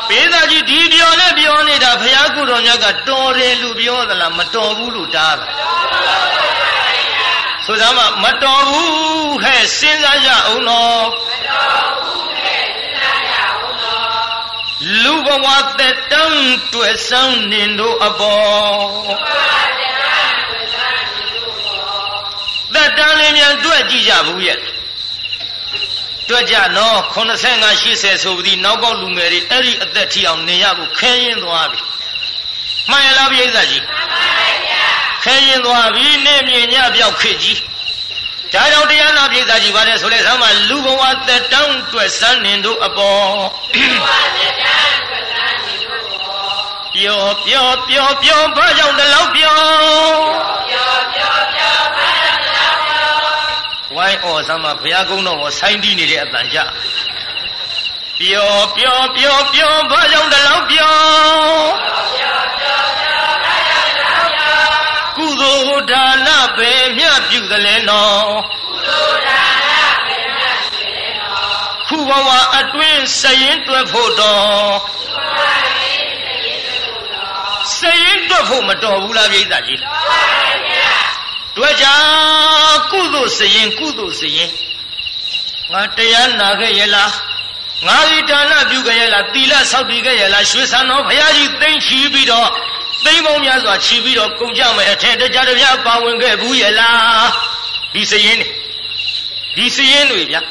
[0.08, 5.46] ပေးသားကြီးဒီပြောနဲ့ပြောနေတာဘုရားကုတော်မြတ်ကတော်တယ်လို့ပြောသလားမတော်ဘူးလို့တားတာ
[7.64, 14.34] ဆိုစမ်းမမတော်ဘူးဟဲ့စဉ်းစားကြအောင်နော်မတော်ဘူးဟဲ့စဉ်းစားကြအောင်နော်
[15.02, 15.46] လူဘဝ
[15.78, 18.84] သက်တမ်းတွေ့ဆန်းနေတို့အပေါ်
[22.74, 24.58] သက်တမ်းလေးများတွေ့ကြည့်ကြဘူးရဲ့
[26.28, 31.80] တွေ့ကြနော်85 80ဆိုပြီးနောက်ပေါက်လူငယ်တွေအဲ့ဒီအသက်ထီအောင်နေရဖို့ခဲရင်သွားပြီ
[32.90, 34.83] မှန်ရလားပြိဿကြီးမှန်ပါ
[35.24, 37.60] ခဲရင်သွားပြီနေမြင်ညပြောက်ခစ်ကြီး
[38.52, 43.34] ဒါကြောင့်တရားနာပြည်သားကြီးပါတယ်ဆိုလဲဆမ်းမလူဘဝသက်တောင်းတွေ့စမ်းနေတို့အပေါ်
[46.94, 49.56] ပြောပြောပြောပြောဘာကြောင့်တလောက်ပြော
[50.68, 53.14] ပြောပြောပြောဘာကြောင့်တလောက်ပြော
[53.94, 56.58] ဝိုင်းဩဆမ်းမဘုရားကုန်းတော်ကိုဆိုင်းတီးနေတဲ့အတန်ကြ
[58.18, 60.94] ပြောပြောပြောပြောဘာကြောင့်တလောက်ပြော
[61.82, 62.33] ပြောပြော
[65.54, 69.72] ကုသိုလ်ဒါနပဲမြတ်ပြုသလဲနော်ကုသိုလ်ဒါန
[70.06, 72.28] ပဲမြတ်ပြုသလဲနော်ခုဘဝ
[72.58, 74.74] အတွင်းစရင်တွက်ဖို့တော့
[77.78, 80.22] စရင်တွက်ဖို့မတော်ဘူးလားပြိဿကြီးတော်ပါ
[80.68, 80.94] ဗျာ
[81.56, 81.86] တွေ့ကြ
[82.92, 84.50] ကုသိုလ်စရင်ကုသိုလ်စရင်
[85.72, 87.12] ငါတရားနာခဲ့ရလား
[87.86, 92.50] ငါဤဒါနပြုကြရဲ့လားသီလဆောက်တည်ကြရဲ့လားရွှေဆန်တော်ဘုရားကြီးသိမ့်ချီပြီးတော့
[93.04, 97.28] သိမ့်ပေါင်းများစွာချီပြီးတော့ကုန်ကြမယ်အထက်တကြတပြပါဝင်ခဲ့ဘူးရဲ့လား
[97.94, 98.46] ဒီစရင်နေ
[99.56, 100.42] ဒီစရင်တွေဗျာ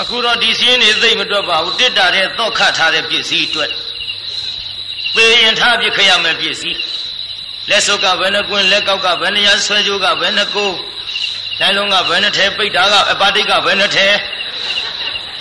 [0.00, 3.70] အခုတော့ဒီစရင်တွေသိမ့်မတွက်ပါဘူးတစ်တာတဲ့သော့ခတ်ထားတဲ့ပစ္စည်းအတွက်
[5.16, 6.78] သေရင်ထားပြခရမယ်ပစ္စည်း
[7.70, 10.70] လက်စုပ်ကဘယ်နှကွင်းလက်ကောက်ကဘယ်နှရဆွဲကြိုးကဘယ်နှကို
[11.60, 14.06] တိုင်းလုံးကဘယ်နှထဲပိတ်တာကအပါတိတ်ကဘယ်နှထဲ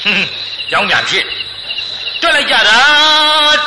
[0.03, 0.25] ဟွန်း
[0.71, 1.40] ကြောင်းပြန်ဖြစ်တွ
[2.27, 2.79] က်လိုက်ကြတာ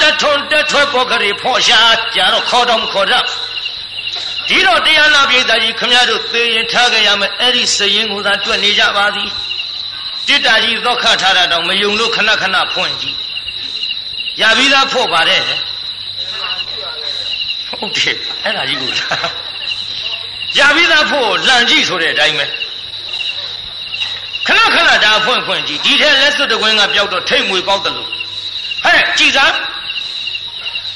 [0.01, 1.81] တထွန်းတထွဲပေါ်ကလေးဖော့ရှာ
[2.15, 3.25] ကြတော့ခေါ်တော့မခေါ်တော့
[4.49, 9.31] ဒီတော့တရားနာပြည်သားကြီးခမရတို့သေရင်ထားကြရမယ်အဲ့ဒီစရင်ကိုသာတွက်နေကြပါသည်
[10.27, 13.17] တိတ္တာကြီးသောခထားတာတော့မယုံလို့ခဏခဏဖွင့်ကြည့်
[14.41, 15.43] ရပြီးသားဖို့ပါတယ်
[17.69, 18.91] ဟုတ်တယ်အဲ့ဒါကြီးကို
[20.59, 22.47] ရပြီးသားဖို့လန့်ကြည့်ဆိုတဲ့အတိုင်းပဲ
[24.47, 28.11] ခဏခဏဒါဖွင့်ဖွင့်ကြည့်ဒီထဲလက်စွပ်တကွင်းကပျောက်တော့ထိတ်မွေပေါက်တယ်လို့
[28.85, 29.53] ဟဲ့ကြည်စား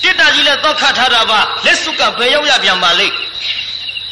[0.02, 3.14] တိတ္တာကြီးလည်းသောခထားတာပါလက်စွပ်ကဘယ်ရောက်ရပြန်ပါလိမ့်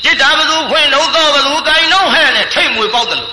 [0.04, 3.32] တိတ္တာဘသူဖွင့်တော့တော့ဘသူကိုင်တော့ဟဲ့နဲ့ထိတ်မွေပေါက်တယ်လို့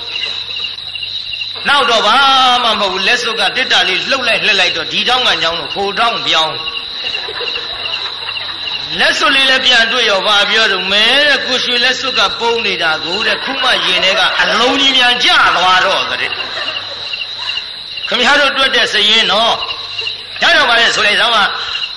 [1.67, 2.17] နောက်တော့ဘာ
[2.63, 6.55] မှမဟုတ်ဘူးလက်စွပ်ကတိတ္တာလေးလှုပ်လိုက်လှက်လိုက်တော့ဒီတောင်းကညောင်းတော့ခိုတောင်းပြောင်း
[8.99, 16.31] လက်စွပ်လေးလည်းပြန်တွေ့ရောဗာပြောတော့မဲတဲ့ကိုရွှေလက်စွပ်ကပုံနေတာကိုတဲ့ခုမှရင်ထဲကအလုံးကြီးမြန်ကြသွားတော့တဲ့
[18.07, 19.55] ခမရတို့တွေ့တဲ့စရင်တော့
[20.43, 21.45] ရတော့ပါလေဆိုလိုက်သမ်းမှာ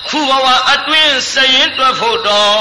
[0.07, 2.57] ခုဘဝအတွင်းစရင်တွက်ဖို့တော့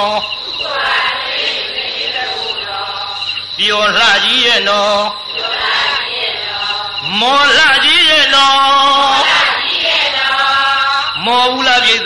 [3.58, 5.02] ပျော်လှကြီးရဲ့နော်
[7.20, 8.56] မော်လှကြီးရဲ့နော်
[11.24, 11.98] မော်ဘူးလားပြိဿ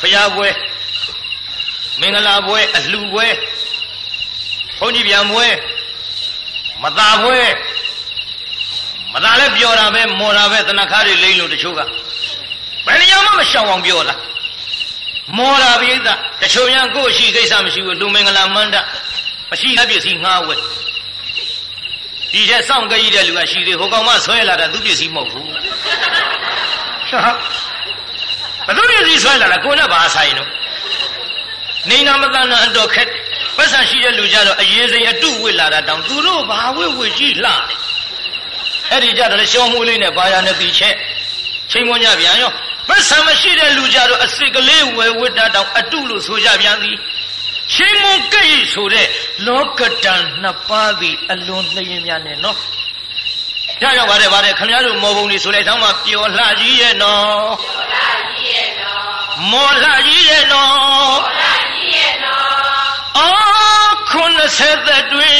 [0.00, 0.48] ဖရာပွဲ
[2.00, 3.26] မင်္ဂလာပွဲအလှပွဲ
[4.78, 5.46] ဘုန်းကြီးပြန်ပွဲ
[6.82, 7.38] မသာပွဲ
[9.14, 11.80] မသာလည်းပြောတာပဲမော်တာပဲတဏခါတွေလိမ့်လို့တချို့က
[12.86, 14.14] ဘယ်နေရာမှမရှောင်အောင်ပြောတာ
[15.36, 16.08] မော်တာပိဋက
[16.42, 18.76] တချို့များကိုယ့်ရှိကိစ္စမရှိဘူးလူမင်္ဂလာမန္တ
[19.50, 20.54] မရှိတဲ့ပစ္စည်းငှားဝဲ
[22.32, 25.46] ဒီတဲ့စောင့်ကြည့်တဲ့လူကရှိသေးဟိုကောင်မဆွဲလာတာသူပစ္စည်းမဟုတ်ဘူး
[28.66, 30.48] ဘသူပစ္စည်းဆွဲလာတာကိုနဲ့ဘာဆိုင်တော့
[31.90, 33.08] နေနာမတန်နာအတော်ခက်
[33.56, 37.52] ပတ်စံရှိတဲ့လူကြတော့အရေးစိမ်အတုဝစ်လာတာတောင်သူတို့ဘာဝစ်ဝစ်ကြည့်လှ
[38.90, 40.94] အဲ့ဒီကြတော့ရှောမှုလေးနဲ့ဘာယာနဲ့တီချက်
[41.70, 42.52] ချိန်မွန်ကြပြန်ရော
[42.88, 46.96] ပတ်စံမရှိတဲ့လူကြတော့အစစ်ကလေးဝယ်ဝစ်တာတောင်အတုလို့ဆိုကြပြန်သည်
[47.74, 49.06] ချိန်မွန်ကြိတ်ဆိုတဲ့
[49.46, 52.58] လောကတန်နှစ်ပါးသည်အလွန်လျင်များနဲ့နော်
[53.82, 57.46] ရရောက်ပါတယ်ပါတယ်ခမရတို့မော်ပုံလေးဆိုလိုက်သောင်းမှာပျော်လှကြီးရဲ့နော်
[59.50, 61.18] မော်လှကြီးရဲ့နော်
[63.18, 65.38] အော်ခုနှစ်ဆက်သက်တွင်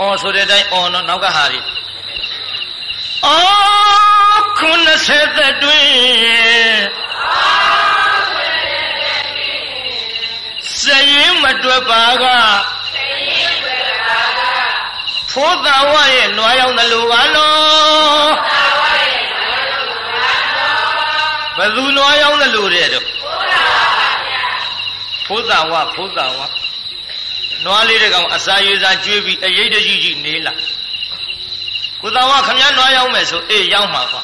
[0.00, 1.60] အော်ဆိုတဲ့အတိုင်းအော်နော်နောက်ကဟာရီ
[3.26, 5.88] အော်ခုနှစ်ဆက်သက်တွင်
[10.80, 10.82] စ
[11.12, 12.24] ရင်မတွက်ပါက
[15.32, 18.30] ဖိုးသာဝရဲ့နွားရောက်တယ်လို့ပါနော်
[21.56, 23.06] ဘယ်သူနွားရောက်တယ်လို့တဲ့တော့
[25.26, 26.40] ဖိုးသာဝဖိုးသာဝ
[27.64, 30.52] နွားလေးတကောင်အစာရွေးစားကျွေးပြီးအရေးတကြီးကြီးနေလာ
[32.00, 34.22] ကိုသာဝခမည်းနွားရောက်မယ်ဆိုအေးရောက်မှာကွာ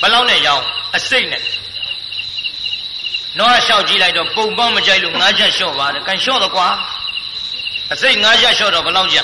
[0.00, 0.64] ဘလောက်နဲ့ရောက်
[0.96, 1.42] အစိတ်နဲ့
[3.38, 6.68] နွားလျှောက်ကြည့်လိုက်တော့ပုံပန်းမကြိုက်လို့ငါးချက်လျှော့ပါတယ်ကန်လျှော့တော့ကွာ
[7.92, 9.18] အစိတ်ငါးချက်လျှော့တော့ဘလောက်ကြ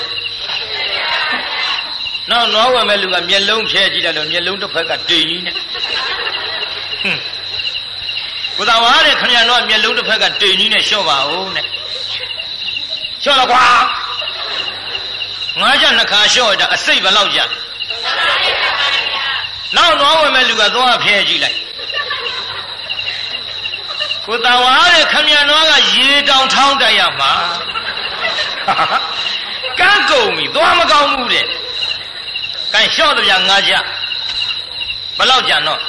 [2.31, 5.63] နောက်နွားဝယ်မဲ့လူကမျက်လုံးဖြဲကြည့်တယ်လို့မျက်လုံးတစ်ဖက်ကတိမ်ကြီးနဲ့ဟွ
[7.11, 7.21] န်း
[8.57, 11.65] ကိုသာဝါတဲ့ခဏတော့မျက်လုံးတစ်ဖက်ကတိမ်ကြီးနဲ့လျှော့ပါဦးနဲ့
[13.23, 13.65] လျှော့တော့ကွာ
[15.59, 17.39] ငါးချက်နှစ်ခါလျှော့တာအစိတ်ဘယ်လောက်ကြ
[19.75, 21.57] နောက်နွားဝယ်မဲ့လူကသွားဖြဲကြည့်လိုက်
[24.25, 27.31] ကိုသာဝါတဲ့ခမရနွားကရေတောင်ထောင်းတိုက်ရမှာ
[29.79, 31.45] ကန်းကုန်ပြီသွားမကောင်းဘူးတဲ့
[32.73, 33.73] ကန်လျှော့တော့ပြငါးကြ
[35.17, 35.81] ဘလောက်ကြံတော့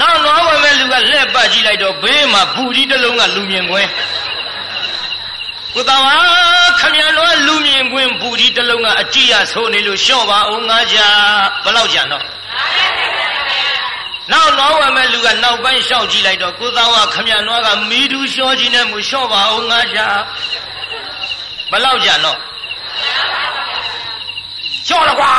[0.00, 3.90] နောက်နွားဝယ်မဲ့လူကလှည့်ပတ်ကြည့်လိုက်တော့ဘေးမှာဘူကြီးတစ်လုံးကလူမြင်ကွင်း
[5.74, 6.18] ကိုတော်ဟာ
[6.80, 10.98] ခမရတော်လူမြင်ကွင်းဘူကြီးတစ်လုံးကအကြည့်ရဆိုးနေလို့လျှော့ပါအောင်ငါးကြ
[11.64, 12.24] ဘလောက်ကြံတော့
[14.32, 20.06] နောက်တော့ဝယ်မဲ့လူကနောက်ပိုင်းလျှောက်ကြည့်လိုက်တော့ကိုသားဝခမရနွားကမီးတူလျှောကြီးနဲ့မူလျှော့ပါအောင်ငါရှာ
[21.70, 22.38] ဘလောက်ကြံတော့
[24.86, 25.32] လျှော့တော့ကွာ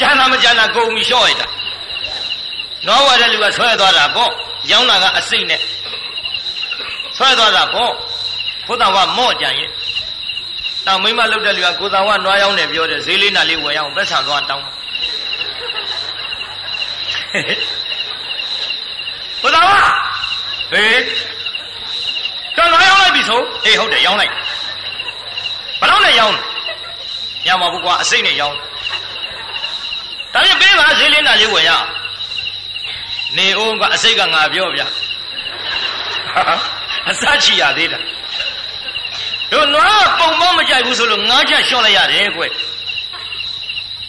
[0.00, 1.46] ကျန်တာမကျန်တာကုန်ပြီလျှော့ရတာ
[2.86, 4.30] နွားဝယ်တဲ့လူကဆွဲသွားတာပေါ့
[4.70, 5.60] ရောင်းတာကအစိတ်နဲ့
[7.16, 7.92] ဆွဲသွားတာပေါ့
[8.66, 9.70] ဖိုးတန်ဝမော့ကြံရင်
[10.86, 14.64] တောင်မိမလုတ်တဲ့လူကကိုတန်ဝနွားရောက်နေပြောတယ်ဈေးလေးနာလေးဝယ်ရအောင်ပတ်ဆံသွားတောင်း
[19.42, 19.70] ကိုတန်ဝ
[20.70, 21.02] ဟေး
[22.56, 24.32] တော့နွားရောက်လိုက်ပြီဆိုအေးဟုတ်တယ်ရောက်လိုက်
[25.80, 26.34] ဘယ်တော့နဲ့ရောက်
[27.46, 28.56] ညမှာဘူးကွာအစိတ်နဲ့ရောက်
[30.32, 31.88] ဒါပြင်ပေးပါဈေးလေးနာလေးဝယ်ရအောင်
[33.36, 34.86] နေအောင်ကအစိတ်ကငါပြောဗျာ
[37.10, 37.98] အစချီရသေးတာ
[39.52, 42.42] တို့နွားပုံမောမကြိုက်ဘူးဆိုလို့ငါးချက်လျှော့လိုက်ရတယ်ကွ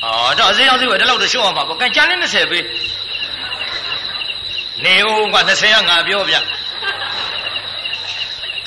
[0.04, 2.66] အော်တော့အစင်းအောင်စီဝယ်ဒီလောက်တော့လျှော့အောင်ပါပေါ့ကန်ချန်လေး20ပေး
[4.84, 6.36] နေအောင်က20ကငါပြောဗျ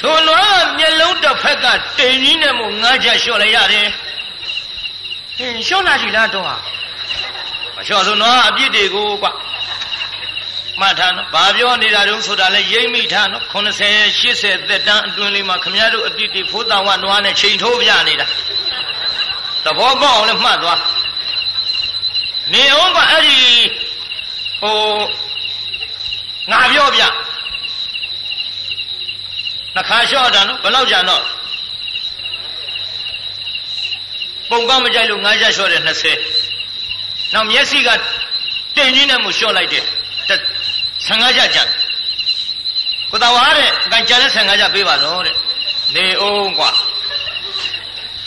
[0.00, 1.66] ထိုနွားကမျက်လုံးတစ်ဖက်က
[1.98, 3.86] တိမ်ကြီးနဲ့မို့ငါးချက်လျှော့လိုက်ရတယ်
[5.36, 6.56] ဟင်လျှော့လာရှိလားတော့ဟာ
[7.76, 9.26] မလျှော့ဆိုနွားအပြစ်တွေကိုကွ
[10.80, 13.82] မှတ်ထားနော်။ဘာပြောနေတာတုံးဆိုတာလဲရိပ်မိထားနော်။80
[14.22, 18.26] 80သက်တမ်းအတွင်းလေးမှာခမည်းတော်အပြစ်တွေဖိုးတောင်ဝနွားနဲ့ချိန်ထိုးပြနေတာ။
[19.64, 20.78] သဘောပေါက်အောင်လည်းမှတ်သွား။
[22.52, 23.38] နေအောင်ကအဲ့ဒီ
[24.60, 24.76] ဟို
[26.50, 27.02] ငါပြောပြ
[29.74, 31.22] နှခါလျှော့တာနော်ဘယ်လောက်ကြာတော့
[34.50, 35.82] ပုံကမကြိုက်လို့ငါးချက်လျှော့တယ်
[36.46, 37.88] 20နောက်မျက်စိက
[38.76, 39.84] တိမ်ကြီးနဲ့မှလျှော့လိုက်တယ်
[41.08, 41.58] 15ကြကြ
[43.10, 45.36] ကိုတော်ဝါတဲ့အကန်ကြတဲ့15ကြပေးပါတော့တဲ့
[45.94, 46.70] နေအောင်ကွာ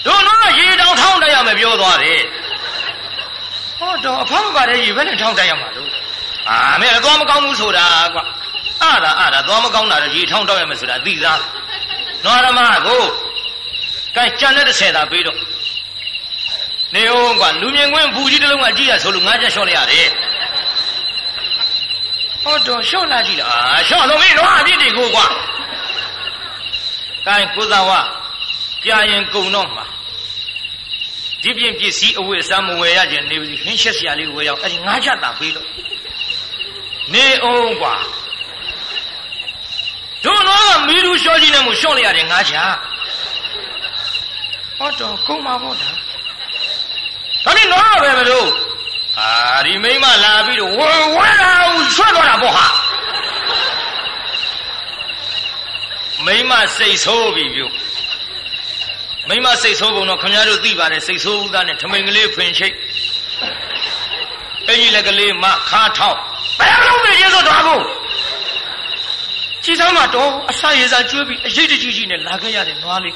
[0.06, 2.22] တို့တော့ရေတောင်ထောင်းတက်ရမယ်ပြောသွားတယ်
[3.80, 5.90] ဟောတော့အဖောင်းပါတဲ့ရေဘယ်နဲ့ထောင်းတက်ရမှာလို့
[6.50, 8.24] အာမင်းလည်းသွားမကောင်းဘူးဆိုတာကွာ
[8.84, 11.42] အာတာအာတာသွားမကောင်းတာတော့ရေထောင်းတက်ရမယ်ဆိုတာသိသား
[12.24, 13.02] နောရမကို
[14.16, 15.38] ကန်ကြတဲ့30တာပေးတော့
[16.96, 20.08] နေအောင်ကွာလူမြင်ကွင်းဘူးကြီးတစ်လုံးကကြည့်ရဆိုလို့ငါးချက်လျှော့လိုက်ရတယ်
[22.44, 25.26] ဟောတော့လျှော့လာကြည့်လားအာလျှော့လို့မင်းတော့အပြစ်တွေကိုကွာ
[27.26, 27.92] ကိုင်းကိုသာဝ
[28.86, 29.86] ကြာရင်ကုံတော့မှာ
[31.42, 35.68] ဒီပြင်ပစ္စည်းအဝတ်အစားမဝယ်ရခြင်းနေပြီဟင်းချက်စရာလေးဝယ်ရောက်အဲ့ဒီငါးချက်တာပေးတော့
[37.14, 37.96] နေအောင်ကွာ
[40.26, 42.70] တို့တော့ကမီးလူလျှော့ကြီးနဲ့မို့လျှော့လိုက်ရတယ်ငါးချက်
[44.78, 45.90] ဟောတော့ကုံမှာပေါ့ဒါ
[47.46, 48.50] ဒါနဲ့တော့ပဲမလို့
[49.20, 50.82] အာဒီမိမလာပြီးတော့ဝ
[51.16, 51.52] ဝဲတာ
[51.96, 52.66] ဆွဲသွားတာပေါ့ဟာ
[56.26, 57.66] မိမစိတ်ဆိုးပြီပြု
[59.30, 62.76] မိမစိတ်ဆိုးပုံတော့ခင်ဗျားတို့သိပါတယ်စိတ်ဆိုးဦးသားနဲ့ထမိန်ကလေးဖင်ချိတ်
[64.68, 66.18] အင်ကြီးလက်ကလေးမခါထောက်
[66.60, 67.84] ဘယ်လိုလဲကျေးဇူးတော်ဘူး
[69.64, 73.16] ကြည်သားမတော်အစာရေစာကျွေးပြီးအရေးတကြီးကြီးနဲ့လာခဲ့ရတဲ့နွားလေး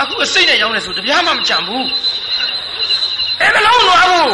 [0.00, 1.86] အခုအစိတ်နဲ့ရောင်းနေဆိုတပြားမှမကြံဘူး
[3.40, 4.32] အဲမလုံးနွားဘူး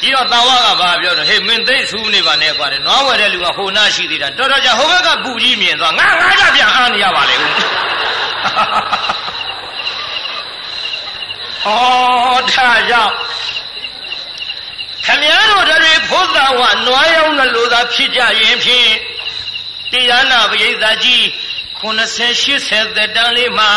[0.00, 7.50] ဒီတော့တာဝကဘာပြောတော့ဟေးမင်းသိဆူးနေပါနဲ့ကွာတဲ့နွားဝယ်တဲ့လူကဟိုနာရှိသေးတာတော်တော်ကြာဟိုဘက်ကပူကြီးမြင်သွားငါငါကြပြန်အားနေရပါလေဦး
[11.64, 11.68] ဩ
[12.50, 13.14] ဒါကြောင့်
[15.04, 18.90] ခမည်းတော်တွေဖို့သာဝနွားရောင်းလို့သာဖြစ်ကြရင်ဖြင့်
[19.92, 21.22] တရားနာပရိသတ်ကြီး
[21.80, 22.24] 90
[22.58, 23.70] 80သက်တန်းလေးမှာ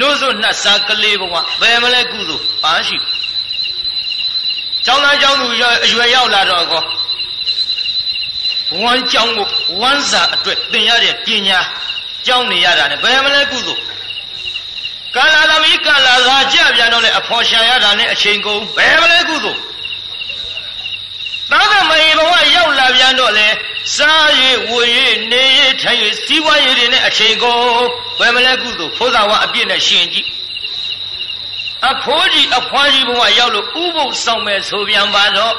[0.00, 2.98] နို့ဆိုနှတ်စားကလေးဘဝဘယ်မလဲကုသိုလ်ပါရှိ
[4.86, 6.82] ကျောင်းသားကျောင်းသူအရွယ်ရောက်လာတော့ကော
[8.80, 9.46] ဝမ်းကျောင်းကို
[9.80, 11.58] ဝမ်းစာအတွက်သင်ရတဲ့ပညာ
[12.26, 13.82] ကျောင်းနေရတာနဲ့ဘယ်မလဲကုသိုလ်
[15.16, 19.60] ကာလာသမီးကာလာသာကြပြန်တော့လေအဖော်ရှာရတာနဲ့အချိန်ကုန်ဘယ်မလဲကုသိုလ်
[21.50, 23.48] သာသမယေဘဝရောက်လာပြန်တော့လေ
[23.96, 27.60] စားရည်ဝေရည်နေရည်ထိုင်ရည်စီးပွားရေးတွေနဲ့အချိန်ကုန်
[28.18, 30.28] ဘယ်မလဲကုသိုလ်ဖိုးသာဝအပြည့်နဲ့ရှင်ကြည့်
[31.90, 35.54] အဖိုးကြီးအဖွားကြီးဘုံကရောက်လို့ဥပုပ်ဆောင်မဲ့ဆိုပြန်ပါတော့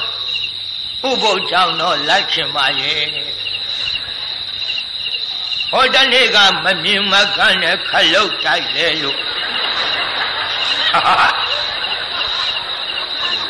[1.08, 3.06] ဥပုပ်ကြောင့်တော့လိုက်ခင်ပါရဲ့
[5.70, 9.18] ဟောတနေ့ကမမြင်မကန်းနဲ့ခလုတ်တိုက်လေလို့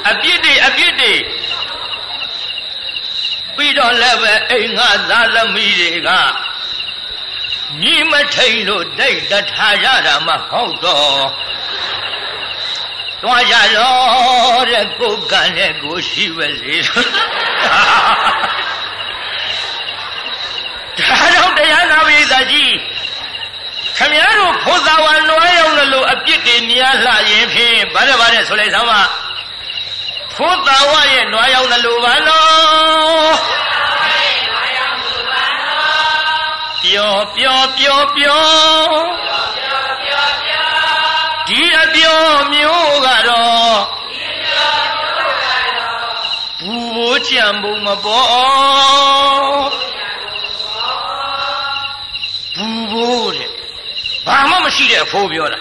[0.09, 1.14] အပြစ်တွေအပြစ်တွေ
[3.57, 6.11] ပြီးတော့လည်းပဲအိမ်ငါသားသမီးတွေက
[7.83, 11.25] ညီမထိန်လို့ဒိတ်တထားရတာမဟုတ်တော့
[13.25, 16.99] သွားကြရောတဲ့ကိုကံနဲ့ကိုရှိပဲလေဒါ
[21.35, 22.75] တော့တရားနာပိသကြီး
[23.97, 29.01] ခမည်းတော်ဖိုးသာဝနွားရောက်လို့အပြစ်တွေများလှရင်ဖြင့်ဗါတယ်ဗါတယ်ဆိုလိုက်သမ်းပါ
[30.37, 33.35] ဖိုးသာဝရဲ့နွားရောက်လို့ပါနော်
[36.83, 39.53] ပျော်ပျော်ပျော်ပျော်
[41.49, 42.22] ဒီအပြော
[42.53, 43.80] မျိုးကတော့
[46.61, 49.70] ဘူဘိုးကြံပုံမပေါ်
[52.57, 53.51] ဘူဘိုးတဲ့
[54.26, 55.61] ဘာမှမရှိတဲ့အဖိုးပြောတာ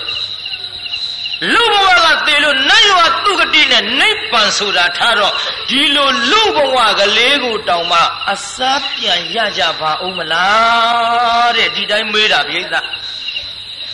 [1.53, 5.33] လူဘဝကသေလို့နတ်ရွာသူကတိနဲ့နိဗ္ဗာန်ဆိုတာထားတော့
[5.69, 7.99] ဒီလိုလူဘဝကလေးကိုတောင်မှ
[8.31, 12.65] အစားပြန်ရကြပါဦးမလားတဲ့ဒီတိုင်းမေးတာပြိဿ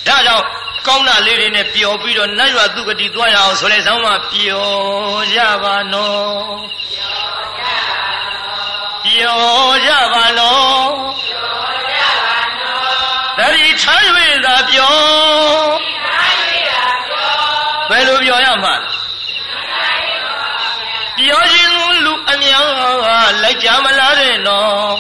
[0.08, 0.46] ဒါကြောင့်
[0.88, 6.60] ကောင်းတာလေးတွေနဲ့ပျော်ပြီးတော့နတ်ရွာသူကတိသွားရအောင်ဆိုလဲဆောင်းမပျော်ကြပါနော်
[9.06, 10.92] ပျော်ကြပါနော်
[13.38, 14.02] တတိထား၍
[14.46, 15.72] သာပျော်
[17.90, 19.00] ဘယ်လိုပျော်ရမှာလဲ
[21.18, 21.72] ပျော်ခြင်း
[22.06, 22.66] လူအများ
[23.44, 24.98] လိုက်ကြမလားတဲ့နော်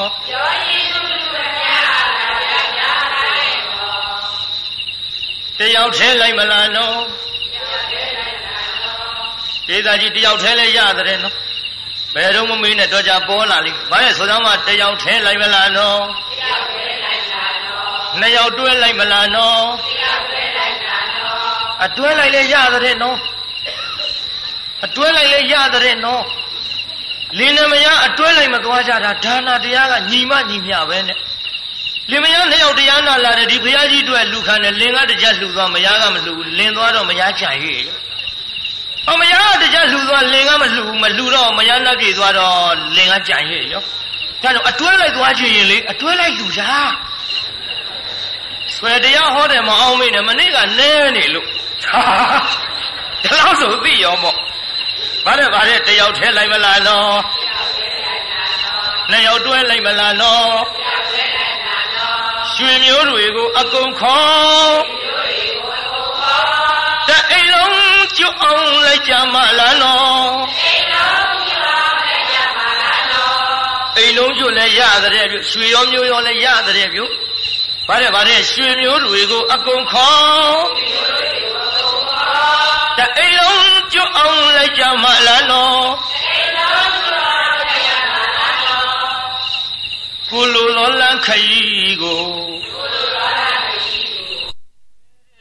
[5.75, 6.97] ယောက်ထဲလိုက်မလားနော်
[9.67, 11.35] ဒေသကြီးတယောက်ထဲလဲရတဲ့နော်
[12.13, 16.01] ဘယ်တော့မမေးနဲ့တော့ကြပေါ်လာလိမ့်ဘာလဲဆိုတော့မှတယောက်ထဲလိုက်မလားနော်
[18.19, 19.63] နှစ်ယောက်တွဲလိုက်မလားနော်
[21.85, 23.17] အတွဲလိုက်လဲရတဲ့နော်
[24.85, 26.23] အတွဲလိုက်လဲရတဲ့နော်
[27.37, 31.17] လင်းနေမရအတွဲလိုက်မသွားကြတာဒါနာတရားကညီမညီမျှပဲနဲ့
[32.11, 37.81] လင်မယားနှစ်ယောက်တရားနာလာတယ်ဒီဘုရားကြီးတို့လူခံတယ်လင်ကတကြလှူသွားမယားကမလှူဘူးလင်သွားတော့မယားချန်ရဲ့
[39.09, 43.83] အမယားတကြလှူသွားလင်ကမလှူဘူးမလှူတော့မယားနှက်ပြေသွားတော့လင်ကကြံရဲ့ရော
[44.41, 46.91] ဒါတော့အတွဲလိုက်သွားချင်ရင်လေအတွဲလိုက်လူစား
[48.75, 51.47] ဆွေတရားဟောတယ်မအောင်မေးနဲ့မနေ့ကနဲနေလို့
[53.25, 54.37] ဒါတော့ဆိုသိရောမို့
[55.25, 57.17] ဗါတဲ့ဗါတဲ့တယောက်ထဲလိုက်မလားနော်
[59.11, 60.55] နှစ်ယောက်တွဲလိုက်မလားနော်
[62.59, 64.77] ရွှေမျိုးတွေကိုအကုန်ခေါ်
[67.07, 70.31] တအိမ်လုံးကျွအောင်လိုက်ကြမလားနော်
[73.97, 77.05] အိမ်လုံးကျွလည်းရတဲ့ပြုရွှေရောမျိုးရောလည်းရတဲ့ပြု
[77.87, 80.61] ဗါတဲ့ဗါတဲ့ရွှေမျိုးတွေကိုအကုန်ခေါ်
[82.97, 85.85] တအိမ်လုံးကျွအောင်လိုက်ကြမလားနော်
[90.31, 92.23] ကိုလိုသောလမ်းခရီးကို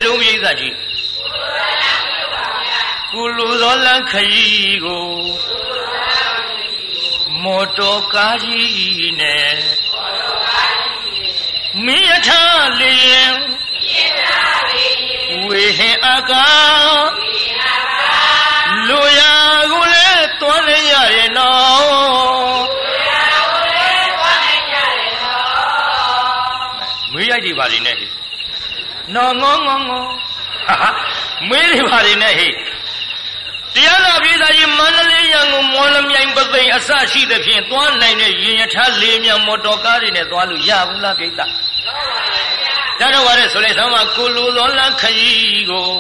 [0.03, 0.76] တုံးရိပ်သာကြီး
[3.12, 5.09] ကိုလိုသောလမ်းခရီးကို
[7.43, 9.55] မော်တော်ကားကြီးနဲ့
[11.84, 12.86] မင်းရထားလျ
[13.20, 13.32] င်
[15.47, 16.49] ဝေဟင်အကာ
[18.89, 19.34] လူရာ
[19.70, 22.28] ကိုလည်းတွန်းနေရရဲ့နော်
[27.39, 28.07] မေးရိုက်ဒီပါလိနဲ့ဟိ
[29.14, 30.03] နော်ငေါငေါငေါ
[31.49, 32.49] မေးဒီပါလိနဲ့ဟိ
[33.74, 41.47] တရားနာပြည်သားကြီးမန္တလေးရန်ကုန်မော်လမြိုင်ပသိမ်အစရှိသဖြင့်သွားနိုင်တဲ့ရင်ရထားလေးမြန်မော်တော်ကားတွေနဲ့သွားလို့ရဘူးလားပြိတ္တာ
[43.01, 45.91] ဒါတော့ပါလေဆိုလိုက်သမ်းမှာကိုလူသောလခရီးကို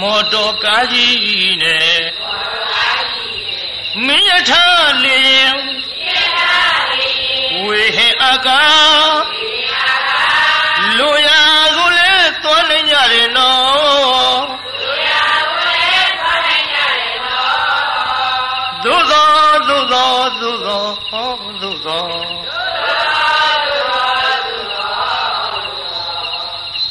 [0.00, 2.00] မော်တော်ကားကြီးနဲ့
[4.06, 5.71] မင်းရထားလေးရင်
[7.72, 8.60] ဝေဟင်အကာ
[10.98, 11.40] လူရာ
[11.76, 14.42] ကိုလည်းသွားနိုင်ကြတယ်နော်
[18.84, 19.26] သို့သော
[19.68, 20.10] သို့သော
[20.40, 21.28] သို့သောဟော
[21.62, 22.02] သို့သော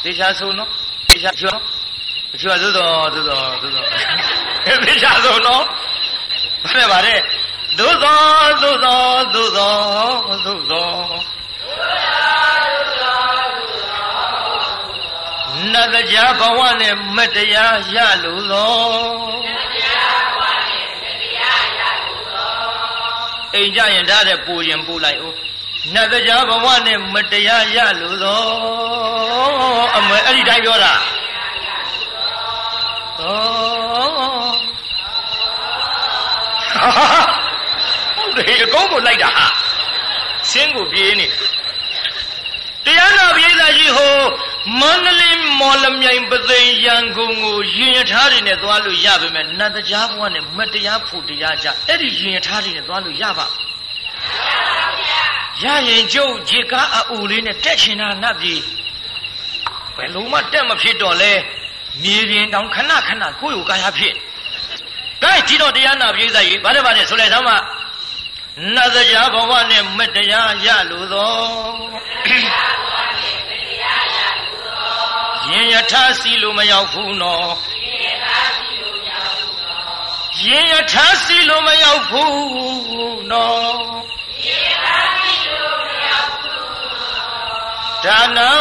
[0.04, 0.70] တေချာဆိုနော်
[1.10, 1.58] တေချာပြော
[2.34, 3.86] အချွတ်သို့သောသို့သောသို့သော
[4.84, 5.64] တေချာဆိုနော်
[6.64, 7.20] ဗါတယ်ဗါတယ်
[7.78, 8.22] သို့သော
[8.62, 9.02] သို့သော
[9.34, 9.76] သို့သော
[10.46, 10.92] သို့သော
[15.74, 18.74] နတ်တရားဘဝနဲ့မတရားရလို့သော
[23.56, 25.36] အိမ်ကြရင်ဒါတဲ့ပူရင်ပူလိုက်ဦး
[25.94, 28.44] နတ်တရားဘဝနဲ့မတရားရလို့သော
[29.98, 30.94] အမေအဲ့ဒီတိုင်းပြောတာ
[33.20, 37.31] သော
[38.48, 39.46] ဟုတ်တယ်အကုန်ကိုလိုက်တာဟာ
[40.52, 41.28] ဆင်းကိုပြေးနေ
[42.86, 44.16] တရားနာပြည်သားကြီးဟို
[44.80, 53.46] မန္တလေးမော်လမြိုင်ပသိမ်ရန်ကုန်ကိုရင်ရထားတွေနဲ့သွားလို့ရပါမယ်နတ်တရားဘဝနဲ့မတရားဖို့တရားကြအဲ့ဒီရင်ရထားတွေနဲ့သွားလို့ရပါ
[55.64, 58.60] ရရင်ကျုပ်ခြေကားအူလေးနဲ့တက်ချင်တာနတ်ပြည်
[59.96, 61.34] ဘယ်လုံးမတက်မဖြစ်တော့လဲ
[62.04, 64.14] မြေပြင်တောင်ခဏခဏကိုယ့်ကိုယ်ကာယဖြစ်
[65.22, 67.52] ဒါဒီတော့တရားနာပြည်သားကြီးဗါတယ်ဗါတယ်ဆိုလိုက်သမ်းမ
[68.76, 71.36] နတ်တရားဘဝနဲ့မတရားရလို့သော
[75.50, 77.52] ရင်ယထာစီလို့မရောက်ဘူးနော်
[80.44, 83.76] ရင်ယထာစီလို့မရောက်ဘူးနော်
[88.04, 88.52] ဒါနံ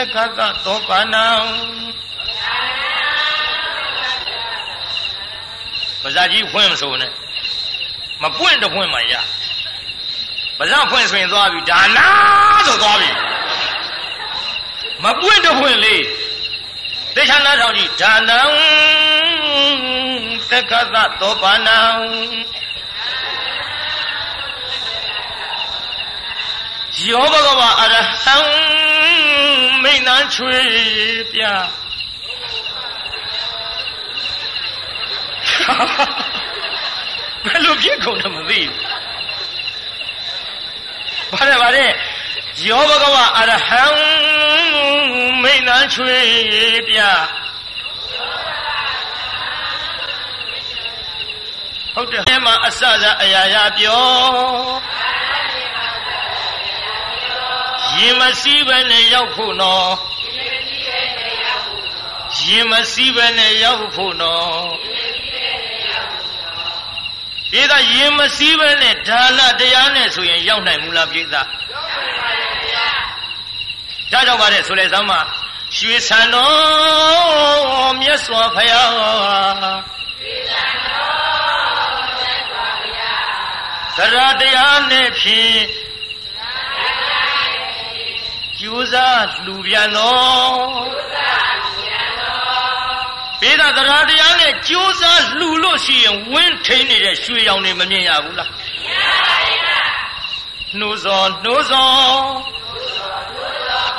[0.00, 1.28] က္ခကသောပါဏံ
[6.02, 7.12] ပါဇာကြီးဖွင့်မဆိုနဲ့
[8.22, 9.14] မပွင့်တော့ဖွင့်မှရ
[10.58, 12.08] ပါဇာဖွင့်ဆိုရင်သွားပြီဒါနာ
[12.66, 13.10] ဆိုသွားပြီ
[15.02, 15.96] မပွင့်တော့ဖွင့်လေ
[17.14, 18.40] သေချာနာထောင်ကြည့်ဒါနံ
[20.50, 21.78] သက္ကသသောပါဏံ
[27.06, 27.94] ယောဘဂဝအရ
[28.24, 28.36] ဟံ
[29.82, 30.58] မိန်နှချွေ
[31.32, 31.42] ပြ
[37.44, 38.76] ဘယ်လိုဖြစ်ကုန်တယ်မသိဘူး
[41.32, 41.86] ဘာလဲဘာလဲ
[42.68, 43.84] ယောဘဂဝအရဟံ
[45.42, 46.18] မိန်နှချွေ
[46.88, 46.98] ပြ
[51.94, 54.04] ဟုတ်တယ်အဲမှာအစစအရာရာပြော
[57.96, 59.92] ရင်မစည်းပဲနဲ့ရောက်ဖို့နော်
[62.42, 64.89] ရင်မစည်းပဲနဲ့ရောက်ဖို့နော်
[67.50, 71.42] ပြေသာရင်မစည်းပဲနဲ့ဒါနတရားနဲ့ဆိုရင်ရောက်နိုင်မူလားပြေသာ
[71.72, 72.62] ရောက်ပါရဲ့
[74.12, 75.12] ဒါကြောင့်ပါတဲ့ဆိုလေသမ်းမ
[75.76, 83.28] ရွှေဆန်တော်မြတ်စွာဘုရားရွှေဆန်တော်မြတ်စွာဘုရား
[83.96, 85.60] သရတရားနဲ့ဖြင့်
[88.58, 91.10] ကျိုးစားလှူပြန်တော်
[93.40, 99.78] ဘေးသာတရားတရားနဲ့ကြိုးစားလှူလို့ရှိရင်ဝင်းထိန်နေတဲ့ရွှေရောင်တွေမမြင်ရဘူးလားမြင်ပါပါဗျာ
[100.78, 101.90] နှိုးစောနှိုးစော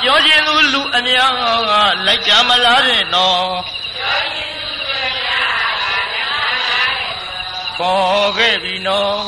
[0.00, 1.72] ပြောခြင်းသူလူအများက
[2.06, 3.46] လိုက်ကြမလားတဲ့နော်
[3.96, 6.34] ပြောခြင်းသူလူအများကလိုက်ကြမ
[6.68, 7.10] လားတဲ့
[7.76, 9.22] ခေါ်ခဲ့ပြီနော်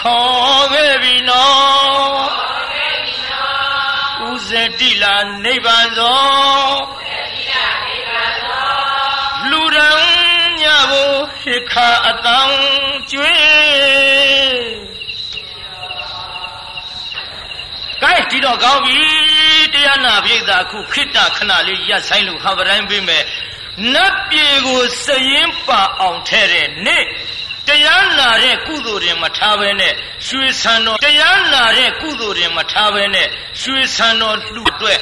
[0.00, 2.42] ခေါ်ခဲ့ပြီနော်
[4.28, 4.50] ဥဇ
[4.80, 6.22] တိလာနိဗ္ဗာန်သော
[7.00, 7.01] လူ
[9.76, 12.52] ရန်ညဖို့ဟိခာအတန်
[13.10, 14.82] ကျွေး
[18.02, 18.98] ကဲဒီတော့ကောင်းပြီ
[19.74, 23.24] တရားနာပြိဿအခုခိတ္တခဏလေးရပ်ဆိုင်လို့ဟာပတိုင်းပေးမယ်
[23.94, 27.04] နတ်ပြေကိုစရင်ပါအောင်ထဲတဲ့နေ့
[27.68, 29.94] တရားနာတဲ့ကုသိုလ်တွေမထားဘဲနဲ့
[30.26, 33.28] ရွှေဆံတော်တရားနာတဲ့ကုသိုလ်တွေမထားဘဲနဲ့
[33.62, 35.00] ရွှေဆံတော်လူအတွက်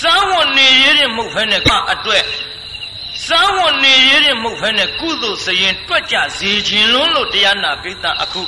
[0.00, 2.24] စောင်းဝင်နေရတဲ့မဟုတ်ဘဲနဲ့ကအတွက်
[3.26, 8.42] စောင်းဝင်နေရတဲ့မဟုတ်ဘဲနဲ့ကုသိုလ်စရင်တွက်ကြစေခြင်းလုံးလို့တရားနာပိသအခု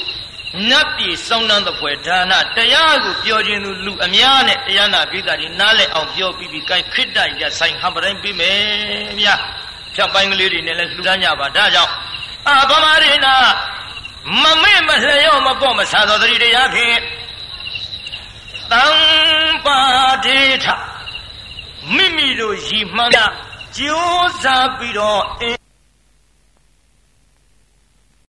[0.68, 8.58] နတ်ပြည်စောင်းတန်းတဲ့ဖွယ်ဒါနတရားကိုပြောခြင်းသူလူအများနဲ့တရားနာပိသဒီနားလဲအောင်ပြောပြီးပြီးကိုင်ခစ်တရဆိုင်ဟံပတိုင်းပြီးမယ်
[9.20, 9.34] ဗျာ
[9.94, 11.92] ဖြတ်ပိုင်းကလေးတွေနဲ့လည်းလှူဒန်းကြပါဒါကြောင့်
[12.48, 13.34] အာဗမာရိနာ
[14.42, 16.98] မမေ့မလျော့မပေါ့မဆာတော်တတိတရားဖြင့်
[18.72, 18.84] တံ
[19.64, 19.78] ပါ
[20.24, 20.66] တိထ
[21.94, 23.26] မိမိတို့ရည်မှန်းတာ
[23.76, 25.22] ကြိုးစားပြီးတော့